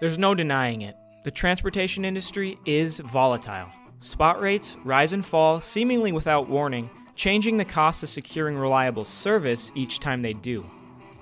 There's 0.00 0.18
no 0.18 0.34
denying 0.34 0.80
it. 0.80 0.96
The 1.24 1.30
transportation 1.30 2.06
industry 2.06 2.58
is 2.64 3.00
volatile. 3.00 3.68
Spot 3.98 4.40
rates 4.40 4.78
rise 4.82 5.12
and 5.12 5.24
fall 5.24 5.60
seemingly 5.60 6.10
without 6.10 6.48
warning, 6.48 6.88
changing 7.14 7.58
the 7.58 7.66
cost 7.66 8.02
of 8.02 8.08
securing 8.08 8.56
reliable 8.56 9.04
service 9.04 9.70
each 9.74 9.98
time 9.98 10.22
they 10.22 10.32
do. 10.32 10.64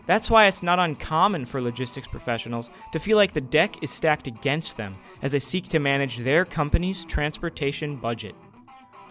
That's 0.06 0.30
why 0.30 0.46
it's 0.46 0.62
not 0.62 0.78
uncommon 0.78 1.44
for 1.44 1.60
logistics 1.60 2.06
professionals 2.06 2.70
to 2.92 3.00
feel 3.00 3.16
like 3.16 3.32
the 3.32 3.40
deck 3.40 3.82
is 3.82 3.90
stacked 3.90 4.28
against 4.28 4.76
them 4.76 4.96
as 5.22 5.32
they 5.32 5.40
seek 5.40 5.68
to 5.70 5.80
manage 5.80 6.18
their 6.18 6.44
company's 6.44 7.04
transportation 7.04 7.96
budget. 7.96 8.36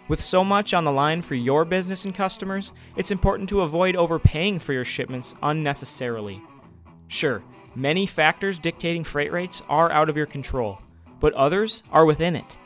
With 0.08 0.22
so 0.22 0.46
much 0.46 0.74
on 0.74 0.86
the 0.86 0.92
line 0.94 1.22
for 1.22 1.36
your 1.36 1.66
business 1.66 2.06
and 2.06 2.16
customers, 2.16 2.72
it's 2.96 3.12
important 3.12 3.50
to 3.50 3.62
avoid 3.62 3.98
overpaying 3.98 4.60
for 4.60 4.72
your 4.72 4.86
shipments 4.86 5.36
unnecessarily. 5.44 6.42
Sure, 7.10 7.44
many 7.78 8.08
factors 8.08 8.58
dictating 8.58 9.04
freight 9.04 9.32
rates 9.32 9.62
are 9.70 9.92
out 9.92 10.10
of 10.10 10.18
your 10.18 10.26
control, 10.26 10.80
but 11.20 11.34
others 11.34 11.84
are 11.92 12.06
within 12.06 12.36
it. 12.36 12.58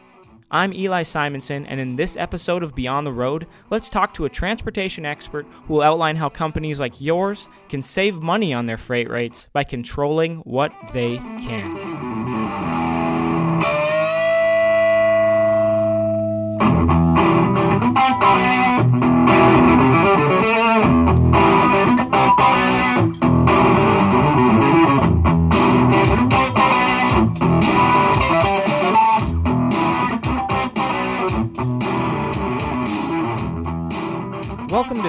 I'm 0.49 0.73
Eli 0.73 1.03
Simonson, 1.03 1.65
and 1.65 1.79
in 1.79 1.95
this 1.95 2.17
episode 2.17 2.63
of 2.63 2.75
Beyond 2.75 3.07
the 3.07 3.11
Road, 3.11 3.47
let's 3.69 3.89
talk 3.89 4.13
to 4.16 4.25
a 4.25 4.29
transportation 4.29 5.05
expert 5.05 5.45
who 5.66 5.75
will 5.75 5.81
outline 5.81 6.16
how 6.16 6.29
companies 6.29 6.79
like 6.79 6.99
yours 6.99 7.49
can 7.69 7.81
save 7.81 8.21
money 8.21 8.53
on 8.53 8.66
their 8.66 8.77
freight 8.77 9.09
rates 9.09 9.49
by 9.53 9.63
controlling 9.63 10.38
what 10.39 10.73
they 10.93 11.17
can. 11.17 12.91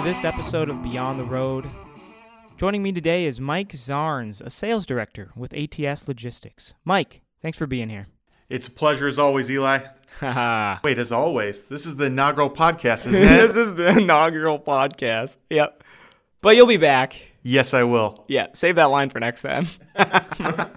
This 0.04 0.24
episode 0.24 0.68
of 0.68 0.82
Beyond 0.82 1.20
the 1.20 1.24
Road. 1.24 1.68
Joining 2.56 2.82
me 2.82 2.90
today 2.92 3.24
is 3.24 3.38
Mike 3.38 3.72
Zarnes, 3.72 4.40
a 4.40 4.50
sales 4.50 4.84
director 4.84 5.30
with 5.36 5.54
ATS 5.54 6.08
Logistics. 6.08 6.74
Mike, 6.84 7.20
thanks 7.40 7.56
for 7.56 7.68
being 7.68 7.88
here. 7.88 8.08
It's 8.48 8.66
a 8.66 8.70
pleasure 8.70 9.06
as 9.06 9.18
always, 9.18 9.48
Eli. 9.48 9.78
Wait, 10.82 10.98
as 10.98 11.12
always, 11.12 11.68
this 11.68 11.86
is 11.86 11.96
the 11.98 12.06
inaugural 12.06 12.50
podcast, 12.50 13.06
isn't 13.12 13.14
it? 13.14 13.46
this 13.48 13.56
is 13.56 13.74
the 13.74 13.96
inaugural 13.98 14.58
podcast. 14.58 15.36
Yep. 15.50 15.84
But 16.40 16.56
you'll 16.56 16.66
be 16.66 16.76
back. 16.78 17.14
yes, 17.44 17.72
I 17.72 17.84
will. 17.84 18.24
Yeah, 18.26 18.48
save 18.54 18.74
that 18.76 18.86
line 18.90 19.08
for 19.08 19.20
next 19.20 19.42
time. 19.42 19.66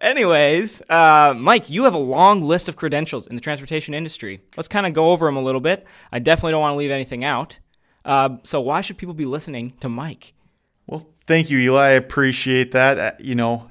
Anyways, 0.00 0.80
uh, 0.88 1.34
Mike, 1.36 1.68
you 1.68 1.84
have 1.84 1.94
a 1.94 1.98
long 1.98 2.40
list 2.40 2.68
of 2.68 2.76
credentials 2.76 3.26
in 3.26 3.34
the 3.34 3.42
transportation 3.42 3.94
industry. 3.94 4.40
Let's 4.56 4.68
kind 4.68 4.86
of 4.86 4.94
go 4.94 5.10
over 5.10 5.26
them 5.26 5.36
a 5.36 5.42
little 5.42 5.60
bit. 5.60 5.86
I 6.12 6.20
definitely 6.20 6.52
don't 6.52 6.60
want 6.60 6.74
to 6.74 6.78
leave 6.78 6.92
anything 6.92 7.24
out. 7.24 7.58
Uh, 8.04 8.36
so, 8.42 8.60
why 8.60 8.80
should 8.80 8.98
people 8.98 9.14
be 9.14 9.26
listening 9.26 9.74
to 9.80 9.88
Mike? 9.88 10.32
Well, 10.86 11.06
thank 11.26 11.50
you, 11.50 11.58
Eli. 11.58 11.86
I 11.86 11.90
appreciate 11.90 12.72
that. 12.72 12.98
Uh, 12.98 13.12
You 13.18 13.34
know, 13.34 13.70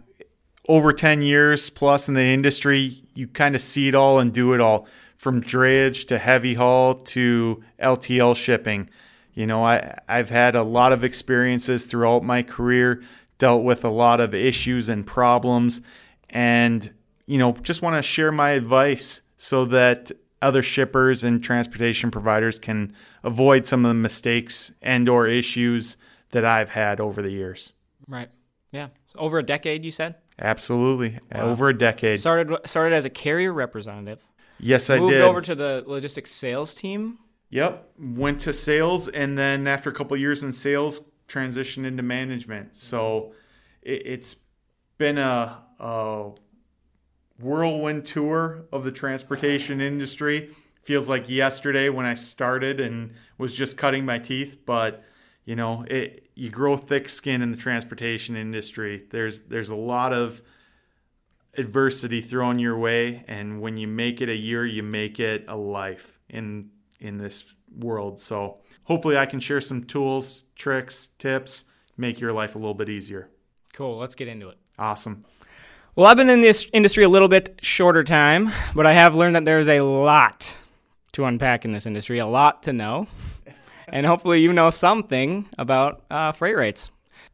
over 0.68 0.94
10 0.94 1.22
years 1.22 1.70
plus 1.70 2.08
in 2.08 2.14
the 2.14 2.24
industry, 2.24 3.02
you 3.16 3.28
kind 3.28 3.56
of 3.56 3.62
see 3.62 3.88
it 3.88 3.96
all 3.96 4.20
and 4.20 4.32
do 4.32 4.54
it 4.54 4.62
all 4.62 4.88
from 5.18 5.42
drayage 5.42 6.08
to 6.08 6.18
heavy 6.18 6.54
haul 6.54 6.94
to 6.94 7.62
LTL 7.82 8.36
shipping. 8.36 8.90
You 9.34 9.48
know, 9.48 9.64
I, 9.66 9.98
I've 10.08 10.30
had 10.30 10.56
a 10.56 10.64
lot 10.64 10.94
of 10.94 11.04
experiences 11.04 11.86
throughout 11.86 12.24
my 12.24 12.44
career, 12.44 13.04
dealt 13.38 13.64
with 13.64 13.84
a 13.84 13.90
lot 13.90 14.20
of 14.20 14.34
issues 14.36 14.88
and 14.90 15.06
problems, 15.06 15.82
and, 16.30 16.92
you 17.26 17.38
know, 17.38 17.54
just 17.62 17.82
want 17.82 17.96
to 17.96 18.02
share 18.02 18.32
my 18.32 18.52
advice 18.52 19.22
so 19.38 19.66
that 19.66 20.12
other 20.42 20.64
shippers 20.64 21.24
and 21.24 21.44
transportation 21.44 22.12
providers 22.12 22.60
can 22.60 22.94
avoid 23.24 23.66
some 23.66 23.86
of 23.86 23.90
the 23.90 23.96
mistakes 23.96 24.72
and 24.82 25.10
or 25.10 25.28
issues 25.28 25.98
that 26.32 26.46
I've 26.46 26.70
had 26.70 27.00
over 27.00 27.22
the 27.22 27.32
years. 27.32 27.74
Right. 28.08 28.30
Yeah. 28.72 28.88
Over 29.16 29.40
a 29.40 29.44
decade, 29.44 29.84
you 29.84 29.92
said? 29.92 30.16
Absolutely. 30.40 31.20
Over 31.34 31.70
a 31.70 31.78
decade. 31.78 32.20
Started 32.20 32.56
started 32.66 32.96
as 32.96 33.06
a 33.06 33.10
carrier 33.10 33.52
representative. 33.52 34.26
yes, 34.60 34.90
I 34.90 35.00
moved 35.00 35.12
did. 35.12 35.20
Moved 35.20 35.30
over 35.30 35.42
to 35.42 35.56
the 35.56 35.84
logistics 35.86 36.32
sales 36.32 36.74
team. 36.74 37.18
Yep. 37.50 37.92
Went 38.00 38.40
to 38.42 38.54
sales 38.54 39.08
and 39.08 39.38
then 39.38 39.68
after 39.68 39.90
a 39.90 39.94
couple 39.94 40.14
of 40.14 40.22
years 40.22 40.44
in 40.44 40.54
sales, 40.54 41.02
transitioned 41.28 41.86
into 41.86 42.04
management. 42.04 42.76
So 42.76 43.34
it, 43.82 44.04
it's 44.06 44.36
been 44.98 45.18
a, 45.18 45.64
a 45.80 46.32
whirlwind 47.40 48.06
tour 48.06 48.66
of 48.72 48.84
the 48.84 48.92
transportation 48.92 49.82
industry. 49.82 50.56
Feels 50.84 51.08
like 51.08 51.30
yesterday 51.30 51.90
when 51.90 52.06
I 52.06 52.14
started 52.16 52.80
and 52.80 53.14
was 53.38 53.56
just 53.56 53.78
cutting 53.78 54.06
my 54.06 54.18
teeth, 54.20 54.60
but 54.66 55.04
you 55.46 55.56
know, 55.56 55.86
it 55.90 56.30
you 56.36 56.50
grow 56.50 56.78
thick 56.78 57.10
skin 57.10 57.42
in 57.42 57.52
the 57.52 57.58
transportation 57.58 58.36
industry. 58.36 59.06
There's 59.10 59.42
there's 59.42 59.70
a 59.70 59.76
lot 59.76 60.14
of 60.14 60.42
adversity 61.58 62.22
thrown 62.22 62.60
your 62.60 62.78
way 62.78 63.24
and 63.28 63.60
when 63.60 63.76
you 63.76 63.88
make 63.88 64.22
it 64.22 64.30
a 64.30 64.36
year 64.36 64.66
you 64.66 64.84
make 64.84 65.20
it 65.20 65.44
a 65.48 65.58
life 65.58 66.20
in 66.30 66.70
in 67.00 67.18
this 67.18 67.44
world 67.76 68.20
so 68.20 68.60
hopefully 68.84 69.18
i 69.18 69.26
can 69.26 69.40
share 69.40 69.60
some 69.60 69.84
tools 69.84 70.44
tricks 70.56 71.08
tips 71.18 71.66
make 71.98 72.20
your 72.20 72.32
life 72.32 72.56
a 72.56 72.58
little 72.58 72.76
bit 72.76 72.88
easier 72.88 73.30
Cool. 73.74 73.98
Let's 73.98 74.16
get 74.16 74.28
into 74.28 74.50
it. 74.50 74.58
awesome 74.78 75.26
Well, 76.00 76.08
I've 76.08 76.16
been 76.16 76.30
in 76.30 76.40
this 76.40 76.66
industry 76.72 77.04
a 77.04 77.10
little 77.10 77.28
bit 77.28 77.60
shorter 77.62 78.06
time, 78.06 78.54
but 78.74 78.86
I 78.86 78.94
have 78.94 79.16
learned 79.16 79.36
that 79.36 79.44
there's 79.44 79.68
a 79.68 79.82
lot 79.82 80.58
to 81.12 81.26
unpack 81.26 81.66
in 81.66 81.74
this 81.74 81.86
industry, 81.86 82.20
a 82.20 82.26
lot 82.26 82.64
to 82.64 82.72
know. 82.72 83.10
And 83.92 84.06
hopefully, 84.06 84.40
you 84.40 84.54
know 84.54 84.70
something 84.70 85.50
about 85.58 86.04
uh, 86.12 86.32
freight 86.32 86.56
rates. 86.56 86.92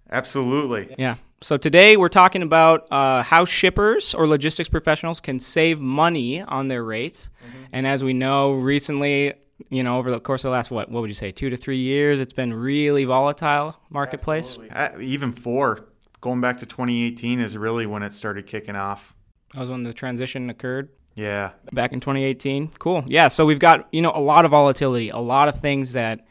absolutely 0.09 0.95
Yeah. 0.97 1.17
So 1.41 1.57
today 1.57 1.97
we're 1.97 2.07
talking 2.07 2.41
about 2.41 2.91
uh, 2.91 3.23
how 3.23 3.43
shippers 3.43 4.15
or 4.15 4.25
logistics 4.25 4.69
professionals 4.69 5.19
can 5.19 5.39
save 5.39 5.81
money 5.81 6.41
on 6.41 6.69
their 6.69 6.83
rates. 6.83 7.29
And 7.73 7.85
as 7.85 8.03
we 8.05 8.13
know, 8.13 8.53
recently, 8.53 9.33
you 9.69 9.83
know, 9.83 9.97
over 9.99 10.09
the 10.09 10.19
course 10.21 10.45
of 10.45 10.49
the 10.49 10.53
last 10.53 10.71
what 10.71 10.89
what 10.89 11.01
would 11.01 11.09
you 11.09 11.13
say, 11.13 11.31
two 11.31 11.49
to 11.49 11.57
three 11.57 11.77
years, 11.77 12.19
it's 12.21 12.33
been 12.33 12.53
really 12.53 13.03
volatile 13.03 13.75
marketplace. 13.89 14.57
Uh, 14.71 14.89
even 14.99 15.33
four 15.33 15.85
going 16.21 16.41
back 16.41 16.57
to 16.57 16.65
2018 16.65 17.39
is 17.39 17.57
really 17.57 17.85
when 17.85 18.03
it 18.03 18.13
started 18.13 18.45
kicking 18.47 18.75
off 18.75 19.15
That 19.53 19.59
was 19.61 19.69
when 19.69 19.83
the 19.83 19.93
transition 19.93 20.49
occurred. 20.49 20.89
yeah 21.15 21.51
back 21.71 21.93
in 21.93 21.99
2018. 21.99 22.69
Cool. 22.79 23.03
Yeah. 23.07 23.27
So 23.29 23.45
we've 23.45 23.59
got 23.59 23.87
you 23.91 24.01
know 24.01 24.11
a 24.13 24.19
lot 24.21 24.45
of 24.45 24.51
volatility, 24.51 25.09
a 25.09 25.17
lot 25.17 25.47
of 25.47 25.59
things 25.59 25.93
that 25.93 26.25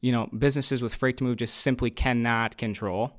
you 0.00 0.12
know 0.12 0.28
businesses 0.36 0.82
with 0.82 0.94
freight 0.94 1.16
to 1.18 1.24
move 1.24 1.36
just 1.38 1.56
simply 1.56 1.90
cannot 1.90 2.56
control. 2.56 3.12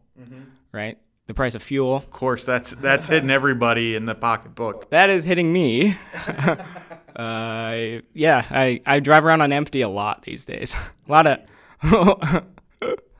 Right. 0.71 0.97
The 1.27 1.33
price 1.33 1.53
of 1.55 1.61
fuel 1.61 1.95
of 1.95 2.09
course 2.09 2.43
that's 2.45 2.71
that's 2.75 3.07
hitting 3.07 3.29
everybody 3.29 3.95
in 3.95 4.05
the 4.05 4.15
pocketbook 4.15 4.89
that 4.97 5.09
is 5.09 5.25
hitting 5.25 5.51
me. 5.53 5.95
uh, 7.15 8.01
yeah, 8.13 8.45
I 8.49 8.81
I 8.85 8.99
drive 8.99 9.25
around 9.25 9.41
on 9.41 9.51
empty 9.51 9.81
a 9.81 9.89
lot 9.89 10.23
these 10.23 10.45
days. 10.45 10.75
a 11.07 11.11
lot 11.11 11.27
of. 11.27 12.43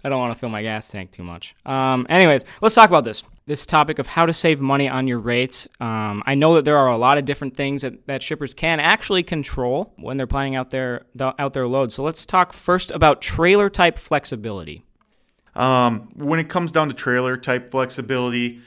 I 0.04 0.10
don't 0.10 0.20
want 0.20 0.34
to 0.34 0.40
fill 0.40 0.50
my 0.50 0.62
gas 0.62 0.88
tank 0.88 1.12
too 1.12 1.24
much. 1.24 1.56
Um, 1.66 2.06
anyways, 2.10 2.46
let's 2.62 2.76
talk 2.76 2.90
about 2.90 3.04
this. 3.04 3.24
This 3.46 3.66
topic 3.66 4.00
of 4.00 4.08
how 4.08 4.26
to 4.26 4.34
save 4.34 4.62
money 4.62 4.88
on 4.88 5.08
your 5.08 5.20
rates. 5.20 5.68
Um, 5.80 6.22
I 6.26 6.36
know 6.36 6.54
that 6.56 6.66
there 6.66 6.78
are 6.78 6.90
a 6.90 6.98
lot 6.98 7.18
of 7.18 7.26
different 7.26 7.56
things 7.56 7.82
that, 7.82 8.06
that 8.08 8.22
shippers 8.22 8.54
can 8.54 8.80
actually 8.80 9.24
control 9.24 9.94
when 9.98 10.18
they're 10.18 10.28
planning 10.28 10.56
out 10.56 10.70
their 10.70 11.06
the, 11.16 11.34
out 11.40 11.54
their 11.54 11.68
load. 11.68 11.92
So 11.92 12.04
let's 12.04 12.26
talk 12.26 12.54
first 12.54 12.92
about 12.92 13.22
trailer 13.22 13.70
type 13.70 13.98
flexibility. 13.98 14.86
Um, 15.56 16.12
when 16.16 16.40
it 16.40 16.48
comes 16.48 16.72
down 16.72 16.90
to 16.90 16.96
trailer 16.96 17.36
type 17.38 17.72
flexibility, 17.72 18.62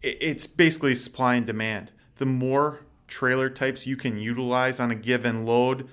it's 0.00 0.46
basically 0.46 0.94
supply 0.94 1.34
and 1.34 1.44
demand. 1.44 1.90
The 2.16 2.26
more 2.26 2.80
trailer 3.08 3.50
types 3.50 3.86
you 3.86 3.96
can 3.96 4.16
utilize 4.18 4.78
on 4.78 4.90
a 4.92 4.94
given 4.94 5.44
load, 5.44 5.88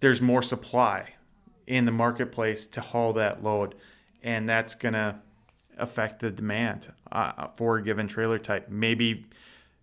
there's 0.00 0.22
more 0.22 0.42
supply 0.42 1.15
in 1.66 1.84
the 1.84 1.92
marketplace 1.92 2.66
to 2.66 2.80
haul 2.80 3.12
that 3.14 3.42
load, 3.42 3.74
and 4.22 4.48
that's 4.48 4.74
gonna 4.74 5.20
affect 5.76 6.20
the 6.20 6.30
demand 6.30 6.92
uh, 7.12 7.48
for 7.56 7.78
a 7.78 7.82
given 7.82 8.08
trailer 8.08 8.38
type. 8.38 8.68
Maybe 8.68 9.26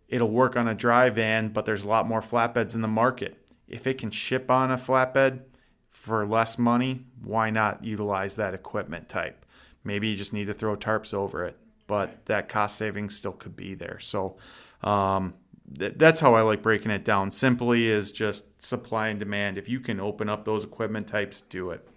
it'll 0.07 0.29
work 0.29 0.55
on 0.55 0.67
a 0.67 0.75
dry 0.75 1.09
van, 1.09 1.49
but 1.49 1.65
there's 1.65 1.83
a 1.83 1.87
lot 1.87 2.07
more 2.07 2.21
flatbeds 2.21 2.75
in 2.75 2.81
the 2.81 2.87
market. 2.87 3.37
If 3.67 3.87
it 3.87 3.97
can 3.97 4.11
ship 4.11 4.51
on 4.51 4.71
a 4.71 4.77
flatbed 4.77 5.41
for 5.89 6.25
less 6.25 6.57
money, 6.57 7.05
why 7.21 7.49
not 7.49 7.83
utilize 7.83 8.35
that 8.35 8.53
equipment 8.53 9.09
type? 9.09 9.45
Maybe 9.83 10.07
you 10.07 10.15
just 10.15 10.33
need 10.33 10.45
to 10.45 10.53
throw 10.53 10.75
tarps 10.75 11.13
over 11.13 11.45
it, 11.45 11.57
but 11.87 12.25
that 12.25 12.49
cost 12.49 12.77
savings 12.77 13.15
still 13.15 13.33
could 13.33 13.55
be 13.55 13.75
there. 13.75 13.99
So 13.99 14.37
um, 14.83 15.33
th- 15.77 15.93
that's 15.97 16.19
how 16.19 16.35
I 16.35 16.41
like 16.41 16.61
breaking 16.61 16.91
it 16.91 17.05
down. 17.05 17.31
Simply 17.31 17.87
is 17.89 18.11
just 18.11 18.61
supply 18.61 19.07
and 19.07 19.19
demand. 19.19 19.57
If 19.57 19.69
you 19.69 19.79
can 19.79 19.99
open 19.99 20.29
up 20.29 20.45
those 20.45 20.63
equipment 20.63 21.07
types, 21.07 21.41
do 21.41 21.71
it. 21.71 21.87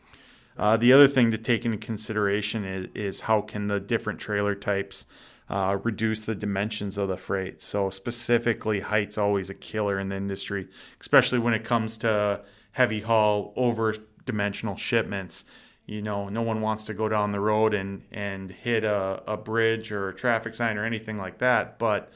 Uh, 0.58 0.76
the 0.76 0.92
other 0.92 1.08
thing 1.08 1.30
to 1.30 1.38
take 1.38 1.64
into 1.64 1.78
consideration 1.78 2.64
is, 2.64 2.88
is 2.94 3.20
how 3.20 3.42
can 3.42 3.66
the 3.66 3.78
different 3.78 4.18
trailer 4.18 4.54
types 4.54 5.06
uh, 5.48 5.78
reduce 5.82 6.24
the 6.24 6.34
dimensions 6.34 6.98
of 6.98 7.08
the 7.08 7.16
freight. 7.16 7.60
So, 7.62 7.90
specifically, 7.90 8.80
height's 8.80 9.18
always 9.18 9.50
a 9.50 9.54
killer 9.54 9.98
in 9.98 10.08
the 10.08 10.16
industry, 10.16 10.68
especially 11.00 11.38
when 11.38 11.54
it 11.54 11.64
comes 11.64 11.96
to 11.98 12.40
heavy 12.72 13.00
haul, 13.00 13.52
over 13.56 13.94
dimensional 14.24 14.76
shipments. 14.76 15.44
You 15.86 16.02
know, 16.02 16.28
no 16.28 16.42
one 16.42 16.62
wants 16.62 16.84
to 16.86 16.94
go 16.94 17.08
down 17.08 17.30
the 17.30 17.38
road 17.38 17.74
and, 17.74 18.02
and 18.10 18.50
hit 18.50 18.82
a, 18.82 19.22
a 19.26 19.36
bridge 19.36 19.92
or 19.92 20.08
a 20.08 20.14
traffic 20.14 20.52
sign 20.52 20.78
or 20.78 20.84
anything 20.84 21.16
like 21.16 21.38
that. 21.38 21.78
But 21.78 22.12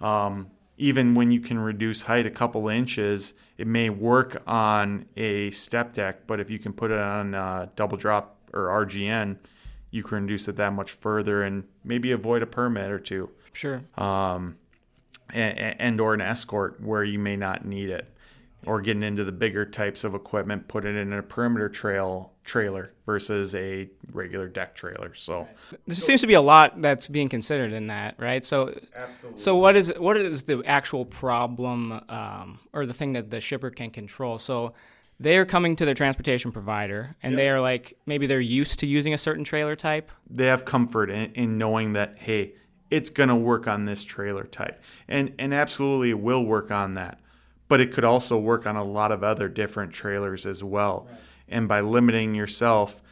um, 0.00 0.50
even 0.76 1.14
when 1.14 1.30
you 1.30 1.40
can 1.40 1.58
reduce 1.58 2.02
height 2.02 2.26
a 2.26 2.30
couple 2.30 2.68
inches, 2.68 3.34
it 3.56 3.66
may 3.66 3.90
work 3.90 4.42
on 4.46 5.06
a 5.16 5.50
step 5.52 5.92
deck, 5.92 6.26
but 6.26 6.40
if 6.40 6.50
you 6.50 6.58
can 6.58 6.72
put 6.72 6.90
it 6.90 6.98
on 6.98 7.34
a 7.34 7.70
double 7.76 7.96
drop 7.96 8.36
or 8.52 8.66
RGN, 8.86 9.36
you 9.90 10.02
can 10.02 10.22
reduce 10.22 10.48
it 10.48 10.56
that 10.56 10.72
much 10.72 10.90
further 10.90 11.42
and 11.42 11.64
maybe 11.84 12.10
avoid 12.10 12.42
a 12.42 12.46
permit 12.46 12.90
or 12.90 12.98
two. 12.98 13.30
Sure. 13.52 13.82
Um, 13.96 14.56
and, 15.32 15.80
and 15.80 16.00
or 16.00 16.14
an 16.14 16.20
escort 16.20 16.80
where 16.80 17.04
you 17.04 17.18
may 17.18 17.36
not 17.36 17.64
need 17.64 17.90
it, 17.90 18.12
or 18.66 18.80
getting 18.80 19.02
into 19.02 19.24
the 19.24 19.32
bigger 19.32 19.64
types 19.66 20.04
of 20.04 20.14
equipment, 20.14 20.68
put 20.68 20.84
it 20.84 20.96
in 20.96 21.12
a 21.12 21.22
perimeter 21.22 21.68
trail 21.68 22.32
trailer 22.44 22.92
versus 23.06 23.54
a 23.54 23.88
regular 24.12 24.48
deck 24.48 24.74
trailer. 24.74 25.14
So 25.14 25.48
there 25.86 25.96
seems 25.96 26.20
to 26.20 26.26
be 26.26 26.34
a 26.34 26.42
lot 26.42 26.80
that's 26.82 27.08
being 27.08 27.28
considered 27.28 27.72
in 27.72 27.86
that, 27.86 28.16
right? 28.18 28.44
So, 28.44 28.74
Absolutely. 28.94 29.38
so 29.40 29.56
what 29.56 29.76
is 29.76 29.92
what 29.98 30.16
is 30.16 30.42
the 30.44 30.62
actual 30.66 31.04
problem 31.04 31.92
um, 32.08 32.58
or 32.72 32.86
the 32.86 32.94
thing 32.94 33.14
that 33.14 33.30
the 33.30 33.40
shipper 33.40 33.70
can 33.70 33.90
control? 33.90 34.38
So 34.38 34.74
they 35.20 35.38
are 35.38 35.44
coming 35.44 35.76
to 35.76 35.84
their 35.84 35.94
transportation 35.94 36.52
provider 36.52 37.16
and 37.22 37.32
Yep. 37.32 37.36
they 37.38 37.48
are 37.48 37.60
like 37.60 37.96
maybe 38.04 38.26
they're 38.26 38.40
used 38.40 38.80
to 38.80 38.86
using 38.86 39.14
a 39.14 39.18
certain 39.18 39.44
trailer 39.44 39.76
type. 39.76 40.10
they 40.28 40.46
have 40.46 40.64
comfort 40.64 41.08
in, 41.08 41.32
in 41.34 41.56
knowing 41.56 41.92
that 41.92 42.16
hey 42.18 42.52
it's 42.90 43.10
going 43.10 43.28
to 43.28 43.34
work 43.36 43.66
on 43.68 43.84
this 43.84 44.02
trailer 44.04 44.42
type 44.44 44.82
and 45.08 45.32
and 45.38 45.54
absolutely 45.54 46.10
it 46.10 46.18
will 46.18 46.44
work 46.44 46.70
on 46.72 46.94
that 46.94 47.20
but 47.68 47.80
it 47.80 47.92
could 47.92 48.04
also 48.04 48.38
work 48.38 48.66
on 48.66 48.76
a 48.76 48.84
lot 48.84 49.12
of 49.12 49.22
other 49.22 49.48
different 49.48 49.92
trailers 49.92 50.46
as 50.46 50.62
well. 50.62 51.08
And 51.48 51.68
by 51.68 51.80
limiting 51.80 52.34
yourself 52.34 53.02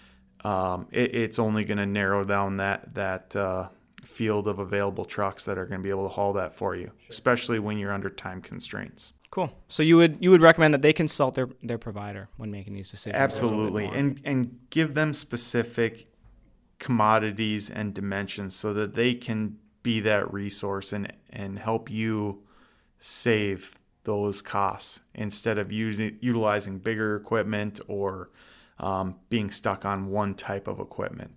um, 0.44 0.88
it, 0.90 1.14
it's 1.14 1.38
only 1.38 1.64
going 1.64 1.78
to 1.78 1.86
narrow 1.86 2.24
down 2.24 2.56
that 2.58 2.94
that 2.94 3.34
uh, 3.36 3.68
field 4.04 4.48
of 4.48 4.58
available 4.58 5.04
trucks 5.04 5.44
that 5.44 5.56
are 5.56 5.66
going 5.66 5.80
to 5.80 5.82
be 5.82 5.90
able 5.90 6.08
to 6.08 6.14
haul 6.14 6.32
that 6.32 6.52
for 6.52 6.74
you 6.74 6.90
especially 7.08 7.58
when 7.58 7.78
you're 7.78 7.92
under 7.92 8.10
time 8.10 8.40
constraints. 8.40 9.12
Cool. 9.30 9.50
So 9.68 9.82
you 9.82 9.96
would 9.96 10.18
you 10.20 10.30
would 10.30 10.42
recommend 10.42 10.74
that 10.74 10.82
they 10.82 10.92
consult 10.92 11.34
their 11.34 11.48
their 11.62 11.78
provider 11.78 12.28
when 12.36 12.50
making 12.50 12.74
these 12.74 12.90
decisions. 12.90 13.18
Absolutely, 13.18 13.86
and 13.86 14.20
and 14.24 14.58
give 14.68 14.94
them 14.94 15.14
specific 15.14 16.08
commodities 16.78 17.70
and 17.70 17.94
dimensions 17.94 18.54
so 18.54 18.74
that 18.74 18.94
they 18.94 19.14
can 19.14 19.56
be 19.82 20.00
that 20.00 20.30
resource 20.32 20.92
and 20.92 21.10
and 21.30 21.58
help 21.58 21.90
you 21.90 22.42
save 22.98 23.78
those 24.04 24.42
costs 24.42 25.00
instead 25.14 25.58
of 25.58 25.70
using 25.70 26.18
utilizing 26.20 26.78
bigger 26.78 27.16
equipment 27.16 27.80
or 27.88 28.30
um, 28.78 29.16
being 29.28 29.50
stuck 29.50 29.84
on 29.84 30.08
one 30.08 30.34
type 30.34 30.66
of 30.68 30.80
equipment. 30.80 31.32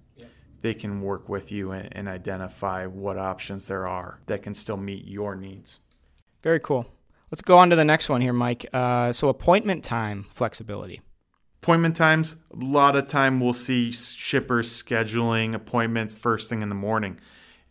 They 0.61 0.73
can 0.73 1.01
work 1.01 1.29
with 1.29 1.51
you 1.51 1.71
and, 1.71 1.89
and 1.91 2.07
identify 2.07 2.87
what 2.87 3.19
options 3.19 3.67
there 3.67 3.87
are 3.87 4.19
that 4.25 4.41
can 4.41 4.55
still 4.55 4.77
meet 4.77 5.05
your 5.05 5.35
needs. 5.35 5.79
Very 6.41 6.59
cool. 6.59 6.87
Let's 7.31 7.43
go 7.43 7.57
on 7.57 7.69
to 7.69 7.75
the 7.75 7.85
next 7.85 8.09
one 8.09 8.21
here, 8.21 8.33
Mike. 8.33 8.65
Uh, 8.73 9.11
so 9.11 9.29
appointment 9.29 9.83
time 9.83 10.25
flexibility. 10.31 11.01
appointment 11.61 11.95
times 11.95 12.35
a 12.53 12.63
lot 12.63 12.95
of 12.95 13.07
time 13.07 13.39
we'll 13.39 13.53
see 13.53 13.91
shippers 13.91 14.71
scheduling 14.71 15.55
appointments 15.55 16.13
first 16.13 16.47
thing 16.49 16.61
in 16.61 16.69
the 16.69 16.75
morning 16.75 17.19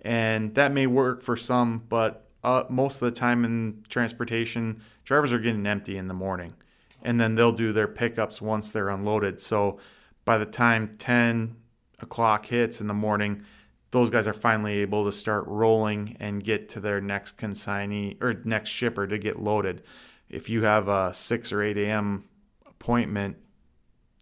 and 0.00 0.54
that 0.56 0.72
may 0.72 0.86
work 0.86 1.22
for 1.22 1.36
some 1.36 1.84
but 1.88 2.23
uh, 2.44 2.64
most 2.68 3.02
of 3.02 3.06
the 3.06 3.18
time 3.18 3.44
in 3.44 3.82
transportation 3.88 4.82
drivers 5.04 5.32
are 5.32 5.38
getting 5.38 5.66
empty 5.66 5.96
in 5.96 6.08
the 6.08 6.14
morning 6.14 6.54
and 7.02 7.18
then 7.18 7.34
they'll 7.34 7.52
do 7.52 7.72
their 7.72 7.88
pickups 7.88 8.40
once 8.40 8.70
they're 8.70 8.88
unloaded. 8.88 9.40
So 9.40 9.78
by 10.24 10.38
the 10.38 10.46
time 10.46 10.96
10 10.98 11.56
o'clock 12.00 12.46
hits 12.46 12.80
in 12.80 12.86
the 12.86 12.94
morning 12.94 13.42
those 13.90 14.10
guys 14.10 14.26
are 14.26 14.32
finally 14.32 14.78
able 14.78 15.04
to 15.04 15.12
start 15.12 15.44
rolling 15.46 16.16
and 16.18 16.42
get 16.42 16.68
to 16.68 16.80
their 16.80 17.00
next 17.00 17.38
consignee 17.38 18.16
or 18.20 18.34
next 18.44 18.70
shipper 18.70 19.06
to 19.06 19.18
get 19.18 19.38
loaded. 19.40 19.82
If 20.28 20.50
you 20.50 20.62
have 20.62 20.88
a 20.88 21.14
6 21.14 21.52
or 21.52 21.62
8 21.62 21.76
a.m 21.78 22.24
appointment 22.66 23.36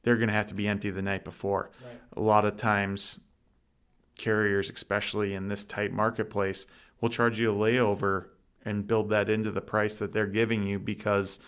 they're 0.03 0.17
going 0.17 0.29
to 0.29 0.35
have 0.35 0.47
to 0.47 0.55
be 0.55 0.69
empty 0.69 0.91
the 0.91 1.03
night 1.03 1.25
before. 1.25 1.71
A 2.17 2.21
lot 2.21 2.45
of 2.45 2.57
times, 2.57 3.21
carriers, 4.19 4.69
especially 4.69 5.35
in 5.35 5.49
this 5.49 5.65
tight 5.65 5.93
marketplace, 5.93 6.67
will 7.02 7.10
charge 7.10 7.38
you 7.38 7.50
a 7.50 7.54
layover 7.54 8.28
and 8.64 8.87
build 8.87 9.10
that 9.10 9.28
into 9.28 9.50
the 9.50 9.60
price 9.60 9.99
that 9.99 10.12
they're 10.12 10.26
giving 10.26 10.62
you 10.66 10.78
because 10.78 11.38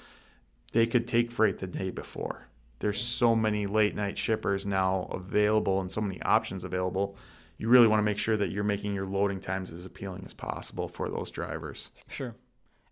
they 0.73 0.87
could 0.87 1.07
take 1.09 1.31
freight 1.31 1.59
the 1.61 1.67
day 1.67 1.91
before. 1.91 2.49
There's 2.81 3.01
so 3.01 3.35
many 3.37 3.67
late 3.67 3.95
night 3.95 4.19
shippers 4.19 4.67
now 4.67 5.09
available 5.13 5.81
and 5.81 5.91
so 5.91 6.01
many 6.03 6.21
options 6.23 6.65
available. 6.65 7.17
You 7.57 7.69
really 7.69 7.87
want 7.87 8.01
to 8.01 8.05
make 8.05 8.19
sure 8.19 8.37
that 8.37 8.51
you're 8.51 8.65
making 8.65 8.95
your 8.95 9.07
loading 9.07 9.41
times 9.41 9.73
as 9.73 9.87
appealing 9.87 10.23
as 10.27 10.35
possible 10.35 10.89
for 10.89 11.09
those 11.09 11.31
drivers. 11.31 11.93
Sure. 12.09 12.35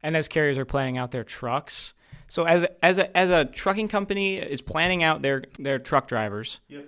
And 0.05 0.17
as 0.17 0.29
carriers 0.29 0.57
are 0.57 0.65
planning 0.65 0.97
out 0.99 1.11
their 1.11 1.25
trucks, 1.25 1.95
so 2.29 2.45
as 2.45 2.65
as 2.83 2.99
a, 2.99 3.15
as 3.17 3.29
a 3.31 3.45
trucking 3.45 3.89
company 3.89 4.37
is 4.39 4.61
planning 4.61 5.03
out 5.03 5.23
their 5.23 5.43
their 5.59 5.79
truck 5.81 6.07
drivers, 6.09 6.61
Yep. 6.69 6.87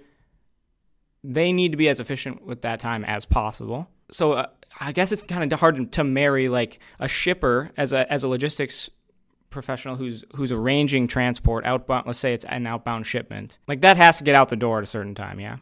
they 1.25 1.53
need 1.53 1.73
to 1.73 1.77
be 1.79 1.89
as 1.89 2.01
efficient 2.01 2.45
with 2.47 2.63
that 2.63 2.81
time 2.81 3.05
as 3.05 3.25
possible. 3.25 3.89
So 4.11 4.33
uh, 4.35 4.47
I 4.81 4.93
guess 4.93 5.13
it's 5.13 5.23
kind 5.23 5.53
of 5.53 5.61
hard 5.61 5.93
to 5.93 6.05
marry 6.05 6.49
like 6.49 6.79
a 6.99 7.09
shipper 7.09 7.71
as 7.77 7.93
a 7.93 8.11
as 8.13 8.23
a 8.23 8.29
logistics 8.29 8.91
professional 9.51 9.97
who's 9.97 10.25
who's 10.35 10.53
arranging 10.53 11.07
transport 11.07 11.65
outbound. 11.65 12.07
Let's 12.07 12.19
say 12.19 12.35
it's 12.35 12.45
an 12.47 12.67
outbound 12.67 13.07
shipment. 13.07 13.59
Like 13.69 13.83
that 13.83 13.97
has 13.97 14.19
to 14.19 14.25
get 14.25 14.35
out 14.35 14.49
the 14.49 14.57
door 14.57 14.79
at 14.79 14.85
a 14.85 14.87
certain 14.87 15.15
time. 15.15 15.41
Yeah. 15.41 15.59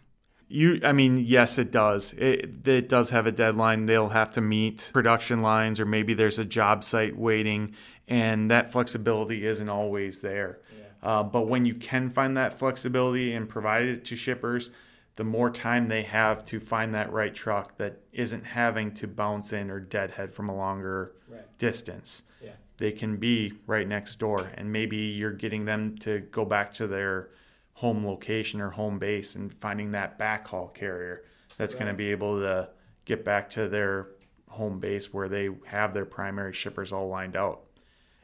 You, 0.49 0.81
I 0.85 0.93
mean, 0.93 1.17
yes, 1.17 1.57
it 1.57 1.73
does. 1.73 2.13
It, 2.13 2.69
it 2.69 2.87
does 2.91 3.09
have 3.09 3.27
a 3.27 3.33
deadline. 3.33 3.87
They'll 3.87 4.09
have 4.09 4.33
to 4.33 4.43
meet 4.43 4.91
production 4.93 5.41
lines, 5.41 5.81
or 5.81 5.87
maybe 5.87 6.13
there's 6.13 6.39
a 6.39 6.45
job 6.45 6.85
site 6.85 7.17
waiting, 7.17 7.75
and 8.07 8.51
that 8.51 8.71
flexibility 8.71 9.47
isn't 9.47 9.71
always 9.71 10.21
there. 10.21 10.59
Uh, 11.03 11.23
but 11.23 11.49
when 11.49 11.65
you 11.65 11.75
can 11.75 12.11
find 12.11 12.37
that 12.37 12.59
flexibility 12.59 13.33
and 13.33 13.49
provide 13.49 13.87
it 13.87 14.05
to 14.05 14.15
shippers, 14.15 14.71
the 15.17 15.25
more 15.25 15.51
time 15.51 15.89
they 15.89 16.03
have 16.03 16.45
to 16.47 16.59
find 16.61 16.95
that 16.95 17.13
right 17.13 17.35
truck 17.35 17.77
that 17.77 18.01
isn't 18.13 18.45
having 18.45 18.93
to 18.95 19.07
bounce 19.07 19.53
in 19.53 19.71
or 19.71 19.79
deadhead 19.81 20.33
from 20.33 20.49
a 20.49 20.57
longer 20.57 21.13
Right. 21.29 21.59
distance. 21.59 22.23
Yeah. 22.43 22.53
They 22.79 22.93
can 22.93 23.17
be 23.19 23.53
right 23.67 23.87
next 23.87 24.17
door, 24.17 24.51
and 24.55 24.73
maybe 24.73 24.97
you're 24.97 25.33
getting 25.33 25.65
them 25.67 25.97
to 25.99 26.21
go 26.21 26.45
back 26.45 26.73
to 26.75 26.87
their 26.87 27.29
home 27.75 28.05
location 28.05 28.61
or 28.61 28.71
home 28.71 28.99
base 28.99 29.35
and 29.35 29.53
finding 29.53 29.91
that 29.93 30.19
backhaul 30.19 30.73
carrier 30.75 31.25
that's 31.57 31.75
going 31.75 31.87
to 31.87 31.95
be 31.95 32.11
able 32.11 32.41
to 32.41 32.69
get 33.05 33.25
back 33.25 33.51
to 33.51 33.69
their 33.69 34.09
home 34.49 34.79
base 34.79 35.13
where 35.13 35.29
they 35.29 35.49
have 35.67 35.95
their 35.95 36.05
primary 36.05 36.53
shippers 36.53 36.93
all 36.93 37.09
lined 37.09 37.37
out 37.37 37.63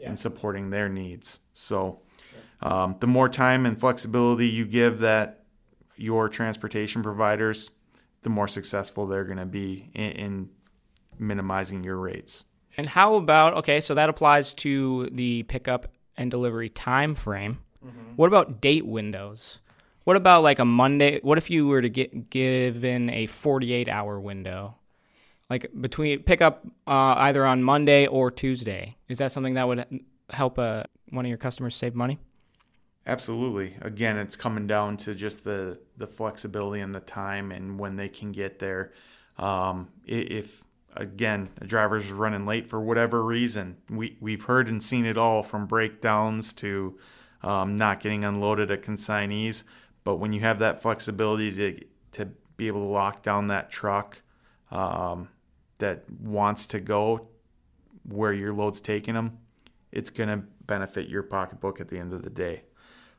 and 0.05 0.19
supporting 0.19 0.71
their 0.71 0.89
needs. 0.89 1.41
So, 1.53 2.01
um, 2.63 2.97
the 3.01 3.07
more 3.07 3.29
time 3.29 3.67
and 3.67 3.79
flexibility 3.79 4.47
you 4.49 4.65
give 4.65 5.01
that 5.01 5.45
your 5.99 6.29
transportation 6.29 7.03
providers, 7.03 7.71
the 8.23 8.31
more 8.31 8.49
successful 8.49 9.07
they're 9.07 9.25
going 9.25 9.39
to 9.39 9.47
be 9.47 9.91
in, 9.95 10.11
in 10.11 10.49
minimizing 11.19 11.85
your 11.85 11.97
rates. 11.97 12.45
And 12.77 12.89
how 12.89 13.15
about 13.15 13.55
okay? 13.55 13.81
So 13.81 13.95
that 13.95 14.09
applies 14.09 14.55
to 14.55 15.09
the 15.11 15.43
pickup 15.45 15.93
and 16.17 16.31
delivery 16.31 16.69
time 16.69 17.15
frame. 17.15 17.59
What 18.17 18.27
about 18.27 18.61
date 18.61 18.87
windows? 18.87 19.61
What 20.05 20.17
about 20.17 20.43
like 20.43 20.59
a 20.59 20.65
Monday? 20.65 21.21
What 21.23 21.39
if 21.39 21.51
you 21.51 21.67
were 21.69 21.81
to 21.81 21.89
get 21.89 22.31
given 22.31 23.11
a 23.11 23.27
48 23.27 23.89
hour 23.89 24.19
window, 24.19 24.77
like 25.49 25.71
between 25.81 26.23
pickup 26.23 26.67
uh, 26.87 27.15
either 27.19 27.47
on 27.47 27.63
Monday 27.63 28.07
or 28.07 28.31
Tuesday? 28.31 28.97
Is 29.09 29.19
that 29.19 29.33
something 29.33 29.55
that 29.55 29.69
would 29.69 29.85
help 30.31 30.59
uh, 30.59 30.85
one 31.11 31.25
of 31.25 31.29
your 31.29 31.39
customers 31.39 31.75
save 31.77 31.95
money? 31.95 32.19
Absolutely. 33.09 33.75
Again, 33.81 34.19
it's 34.19 34.37
coming 34.37 34.67
down 34.67 34.99
to 34.99 35.15
just 35.15 35.43
the 35.43 35.81
the 35.97 36.07
flexibility 36.07 36.83
and 36.83 36.95
the 36.95 37.01
time 37.01 37.51
and 37.51 37.79
when 37.79 37.97
they 37.97 38.09
can 38.09 38.33
get 38.33 38.59
there. 38.59 38.93
Um, 39.39 39.89
if 40.05 40.63
again 40.95 41.49
a 41.61 41.67
driver's 41.67 42.13
running 42.13 42.45
late 42.45 42.67
for 42.67 42.81
whatever 42.81 43.25
reason, 43.25 43.79
we 43.89 44.19
we've 44.21 44.45
heard 44.45 44.69
and 44.69 44.83
seen 44.83 45.07
it 45.07 45.17
all 45.17 45.43
from 45.43 45.67
breakdowns 45.67 46.53
to 46.55 46.99
um, 47.43 47.77
not 47.77 48.01
getting 48.01 48.25
unloaded 48.25 48.71
at 48.71 48.83
consignees. 48.83 49.65
But 50.05 50.17
when 50.17 50.33
you 50.33 50.41
have 50.41 50.59
that 50.59 50.83
flexibility 50.83 51.51
to 51.53 51.87
to 52.13 52.31
be 52.59 52.67
able 52.67 52.81
to 52.83 52.93
lock 52.93 53.23
down 53.23 53.47
that 53.47 53.71
truck 53.71 54.21
um, 54.71 55.31
that 55.79 56.05
wants 56.11 56.67
to 56.67 56.81
go 56.81 57.29
where 58.07 58.35
your 58.35 58.53
load's 58.53 58.83
taking 58.83 59.15
them, 59.15 59.39
it's 59.93 60.11
going 60.11 60.29
to 60.29 60.45
benefit 60.67 61.09
your 61.09 61.23
pocketbook 61.23 61.81
at 61.81 61.89
the 61.89 61.99
end 61.99 62.13
of 62.13 62.23
the 62.23 62.31
day. 62.31 62.65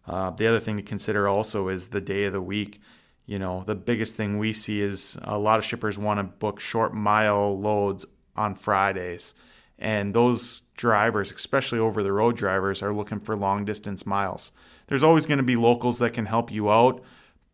Uh, 0.08 0.32
the 0.32 0.48
other 0.48 0.60
thing 0.60 0.78
to 0.78 0.84
consider 0.84 1.28
also 1.28 1.68
is 1.70 1.90
the 1.90 2.02
day 2.02 2.26
of 2.26 2.34
the 2.34 2.42
week. 2.42 2.82
you 3.26 3.38
know, 3.38 3.64
the 3.68 3.76
biggest 3.76 4.16
thing 4.16 4.40
we 4.40 4.52
see 4.52 4.82
is 4.82 5.16
a 5.22 5.38
lot 5.38 5.60
of 5.60 5.66
shippers 5.66 6.00
want 6.00 6.18
to 6.20 6.24
book 6.24 6.60
short 6.60 6.96
mile 6.96 7.60
loads 7.60 8.04
on 8.36 8.56
Fridays. 8.56 9.36
And 9.78 10.16
those 10.16 10.64
drivers, 10.76 11.32
especially 11.32 11.78
over 11.78 12.02
the 12.02 12.12
road 12.12 12.36
drivers, 12.36 12.82
are 12.82 12.92
looking 12.92 13.20
for 13.20 13.36
long 13.36 13.66
distance 13.66 14.04
miles. 14.04 14.52
There's 14.88 15.04
always 15.04 15.28
going 15.28 15.38
to 15.38 15.44
be 15.44 15.56
locals 15.56 16.00
that 16.00 16.14
can 16.14 16.26
help 16.26 16.52
you 16.52 16.72
out, 16.72 17.04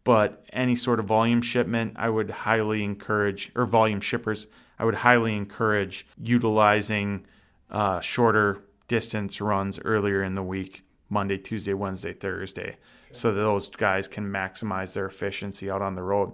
but 0.06 0.46
any 0.54 0.78
sort 0.78 1.02
of 1.02 1.08
volume 1.08 1.42
shipment, 1.42 1.96
I 1.98 2.10
would 2.10 2.30
highly 2.30 2.82
encourage, 2.82 3.52
or 3.54 3.66
volume 3.66 4.00
shippers, 4.00 4.48
I 4.80 4.86
would 4.86 4.96
highly 4.96 5.36
encourage 5.36 6.08
utilizing 6.24 7.26
uh, 7.70 8.00
shorter 8.00 8.64
distance 8.88 9.42
runs 9.42 9.78
earlier 9.84 10.24
in 10.24 10.36
the 10.36 10.44
week 10.44 10.84
Monday, 11.10 11.38
Tuesday, 11.38 11.74
Wednesday, 11.74 12.14
Thursday 12.14 12.78
so 13.16 13.32
that 13.32 13.40
those 13.40 13.70
guys 13.70 14.08
can 14.08 14.30
maximize 14.30 14.94
their 14.94 15.06
efficiency 15.06 15.70
out 15.70 15.82
on 15.82 15.96
the 15.96 16.04
road. 16.04 16.34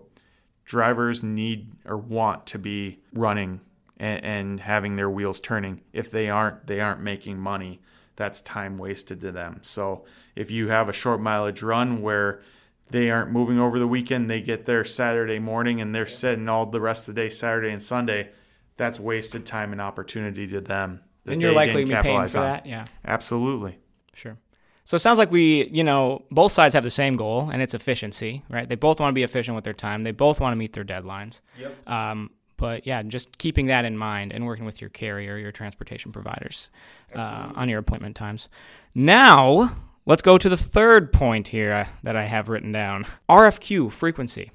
Drivers 0.65 1.21
need 1.21 1.71
or 1.85 1.97
want 1.97 2.47
to 2.47 2.59
be 2.59 2.99
running 3.13 3.61
and, 3.97 4.23
and 4.23 4.59
having 4.59 4.95
their 4.95 5.09
wheels 5.09 5.39
turning. 5.39 5.81
If 5.93 6.11
they 6.11 6.29
aren't, 6.29 6.67
they 6.67 6.79
aren't 6.79 7.01
making 7.01 7.39
money. 7.39 7.81
That's 8.15 8.41
time 8.41 8.77
wasted 8.77 9.21
to 9.21 9.31
them. 9.31 9.59
So 9.61 10.05
if 10.35 10.51
you 10.51 10.69
have 10.69 10.89
a 10.89 10.93
short 10.93 11.21
mileage 11.21 11.61
run 11.61 12.01
where 12.01 12.41
they 12.89 13.09
aren't 13.09 13.31
moving 13.31 13.59
over 13.59 13.79
the 13.79 13.87
weekend, 13.87 14.29
they 14.29 14.41
get 14.41 14.65
there 14.65 14.83
Saturday 14.83 15.39
morning 15.39 15.81
and 15.81 15.93
they're 15.93 16.07
sitting 16.07 16.49
all 16.49 16.65
the 16.65 16.81
rest 16.81 17.07
of 17.07 17.15
the 17.15 17.21
day, 17.21 17.29
Saturday 17.29 17.71
and 17.71 17.81
Sunday, 17.81 18.31
that's 18.77 18.99
wasted 18.99 19.45
time 19.45 19.71
and 19.71 19.81
opportunity 19.81 20.47
to 20.47 20.61
them. 20.61 21.01
And 21.27 21.41
you're 21.41 21.53
likely 21.53 21.85
to 21.85 21.95
be 21.95 22.01
paying 22.01 22.27
for 22.27 22.39
on. 22.39 22.45
that, 22.45 22.65
yeah. 22.65 22.85
Absolutely. 23.05 23.77
Sure. 24.13 24.37
So 24.83 24.95
it 24.95 24.99
sounds 24.99 25.19
like 25.19 25.31
we, 25.31 25.67
you 25.67 25.83
know, 25.83 26.23
both 26.31 26.51
sides 26.51 26.73
have 26.73 26.83
the 26.83 26.91
same 26.91 27.15
goal, 27.15 27.49
and 27.51 27.61
it's 27.61 27.73
efficiency, 27.73 28.43
right? 28.49 28.67
They 28.67 28.75
both 28.75 28.99
want 28.99 29.11
to 29.11 29.15
be 29.15 29.23
efficient 29.23 29.55
with 29.55 29.63
their 29.63 29.73
time. 29.73 30.03
They 30.03 30.11
both 30.11 30.39
want 30.39 30.53
to 30.53 30.57
meet 30.57 30.73
their 30.73 30.83
deadlines. 30.83 31.41
Yep. 31.59 31.89
Um, 31.89 32.31
but 32.57 32.85
yeah, 32.85 33.01
just 33.01 33.37
keeping 33.39 33.67
that 33.67 33.85
in 33.85 33.97
mind 33.97 34.31
and 34.31 34.45
working 34.45 34.65
with 34.65 34.81
your 34.81 34.89
carrier, 34.91 35.35
your 35.37 35.51
transportation 35.51 36.11
providers 36.11 36.69
uh, 37.15 37.51
on 37.55 37.69
your 37.69 37.79
appointment 37.79 38.15
times. 38.15 38.49
Now, 38.93 39.77
let's 40.05 40.21
go 40.21 40.37
to 40.37 40.47
the 40.47 40.57
third 40.57 41.11
point 41.11 41.47
here 41.49 41.73
uh, 41.73 41.87
that 42.03 42.15
I 42.15 42.25
have 42.25 42.49
written 42.49 42.71
down 42.71 43.05
RFQ 43.27 43.91
frequency. 43.91 44.51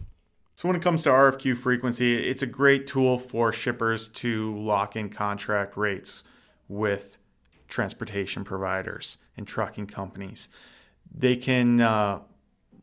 So, 0.55 0.69
when 0.69 0.77
it 0.77 0.83
comes 0.83 1.03
to 1.03 1.11
RFQ 1.11 1.57
frequency, 1.59 2.17
it's 2.29 2.43
a 2.43 2.47
great 2.47 2.87
tool 2.87 3.19
for 3.19 3.53
shippers 3.53 4.09
to 4.09 4.57
lock 4.57 4.97
in 4.97 5.11
contract 5.11 5.77
rates 5.77 6.23
with 6.69 7.19
transportation 7.69 8.45
providers 8.45 9.19
and 9.37 9.47
trucking 9.47 9.87
companies. 9.87 10.49
They 11.13 11.37
can 11.37 11.81
uh, 11.81 12.21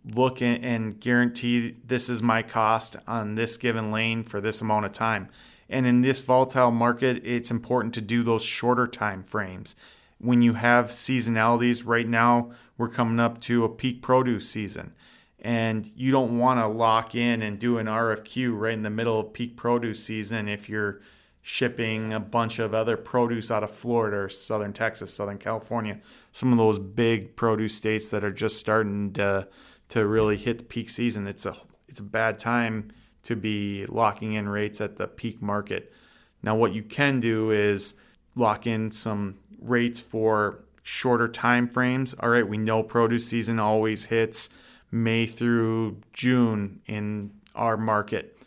look 0.06 0.42
and 0.42 1.00
guarantee 1.00 1.76
this 1.86 2.10
is 2.10 2.22
my 2.22 2.42
cost 2.42 2.98
on 3.08 3.36
this 3.36 3.58
given 3.58 3.92
lane 3.92 4.24
for 4.24 4.42
this 4.42 4.62
amount 4.62 4.86
of 4.86 4.92
time. 4.92 5.30
And 5.70 5.88
in 5.88 6.02
this 6.02 6.22
volatile 6.22 6.72
market, 6.72 7.26
it's 7.26 7.52
important 7.52 7.94
to 7.96 8.02
do 8.02 8.24
those 8.24 8.44
shorter 8.44 8.88
time 8.88 9.24
frames. 9.24 9.76
When 10.20 10.42
you 10.42 10.54
have 10.54 10.88
seasonalities, 10.88 11.84
right 11.86 12.08
now 12.08 12.52
we're 12.78 12.90
coming 12.90 13.20
up 13.20 13.40
to 13.42 13.64
a 13.66 13.70
peak 13.70 14.02
produce 14.02 14.50
season, 14.50 14.94
and 15.40 15.90
you 15.96 16.12
don't 16.12 16.38
want 16.38 16.60
to 16.60 16.68
lock 16.68 17.16
in 17.16 17.42
and 17.42 17.60
do 17.60 17.78
an 17.78 17.88
RFQ 17.88 18.58
right 18.58 18.74
in 18.74 18.84
the 18.84 18.90
middle 18.90 19.20
of 19.20 19.34
peak 19.34 19.58
produce 19.58 20.04
season 20.04 20.48
if 20.48 20.70
you're 20.70 21.02
shipping 21.46 22.14
a 22.14 22.20
bunch 22.22 22.58
of 22.58 22.74
other 22.74 22.96
produce 22.96 23.52
out 23.52 23.64
of 23.64 23.70
Florida 23.70 24.18
or 24.18 24.30
southern 24.30 24.72
Texas, 24.72 25.14
southern 25.14 25.38
California, 25.38 26.00
some 26.32 26.52
of 26.54 26.58
those 26.58 26.80
big 26.80 27.36
produce 27.36 27.76
states 27.76 28.10
that 28.10 28.24
are 28.24 28.32
just 28.32 28.58
starting 28.58 29.14
to 29.14 29.48
to 29.90 30.08
really 30.08 30.38
hit 30.38 30.58
the 30.58 30.64
peak 30.64 30.90
season. 30.90 31.28
It's 31.28 31.46
a 31.46 31.56
it's 31.88 32.00
a 32.00 32.04
bad 32.04 32.40
time 32.40 32.92
to 33.24 33.36
be 33.36 33.86
locking 33.88 34.34
in 34.34 34.50
rates 34.50 34.82
at 34.82 34.96
the 34.96 35.06
peak 35.06 35.42
market. 35.42 35.94
Now 36.42 36.56
what 36.56 36.74
you 36.74 36.82
can 36.82 37.20
do 37.20 37.52
is 37.52 37.94
lock 38.36 38.66
in 38.66 38.90
some 38.90 39.36
rates 39.60 40.00
for 40.00 40.64
shorter 40.82 41.28
time 41.28 41.68
frames. 41.68 42.14
All 42.22 42.30
right, 42.30 42.48
we 42.48 42.58
know 42.58 42.84
produce 42.84 43.28
season 43.28 43.60
always 43.60 44.06
hits 44.06 44.50
May 44.92 45.26
through 45.26 45.98
June 46.14 46.82
in 46.88 47.32
our 47.54 47.76
market. 47.76 48.38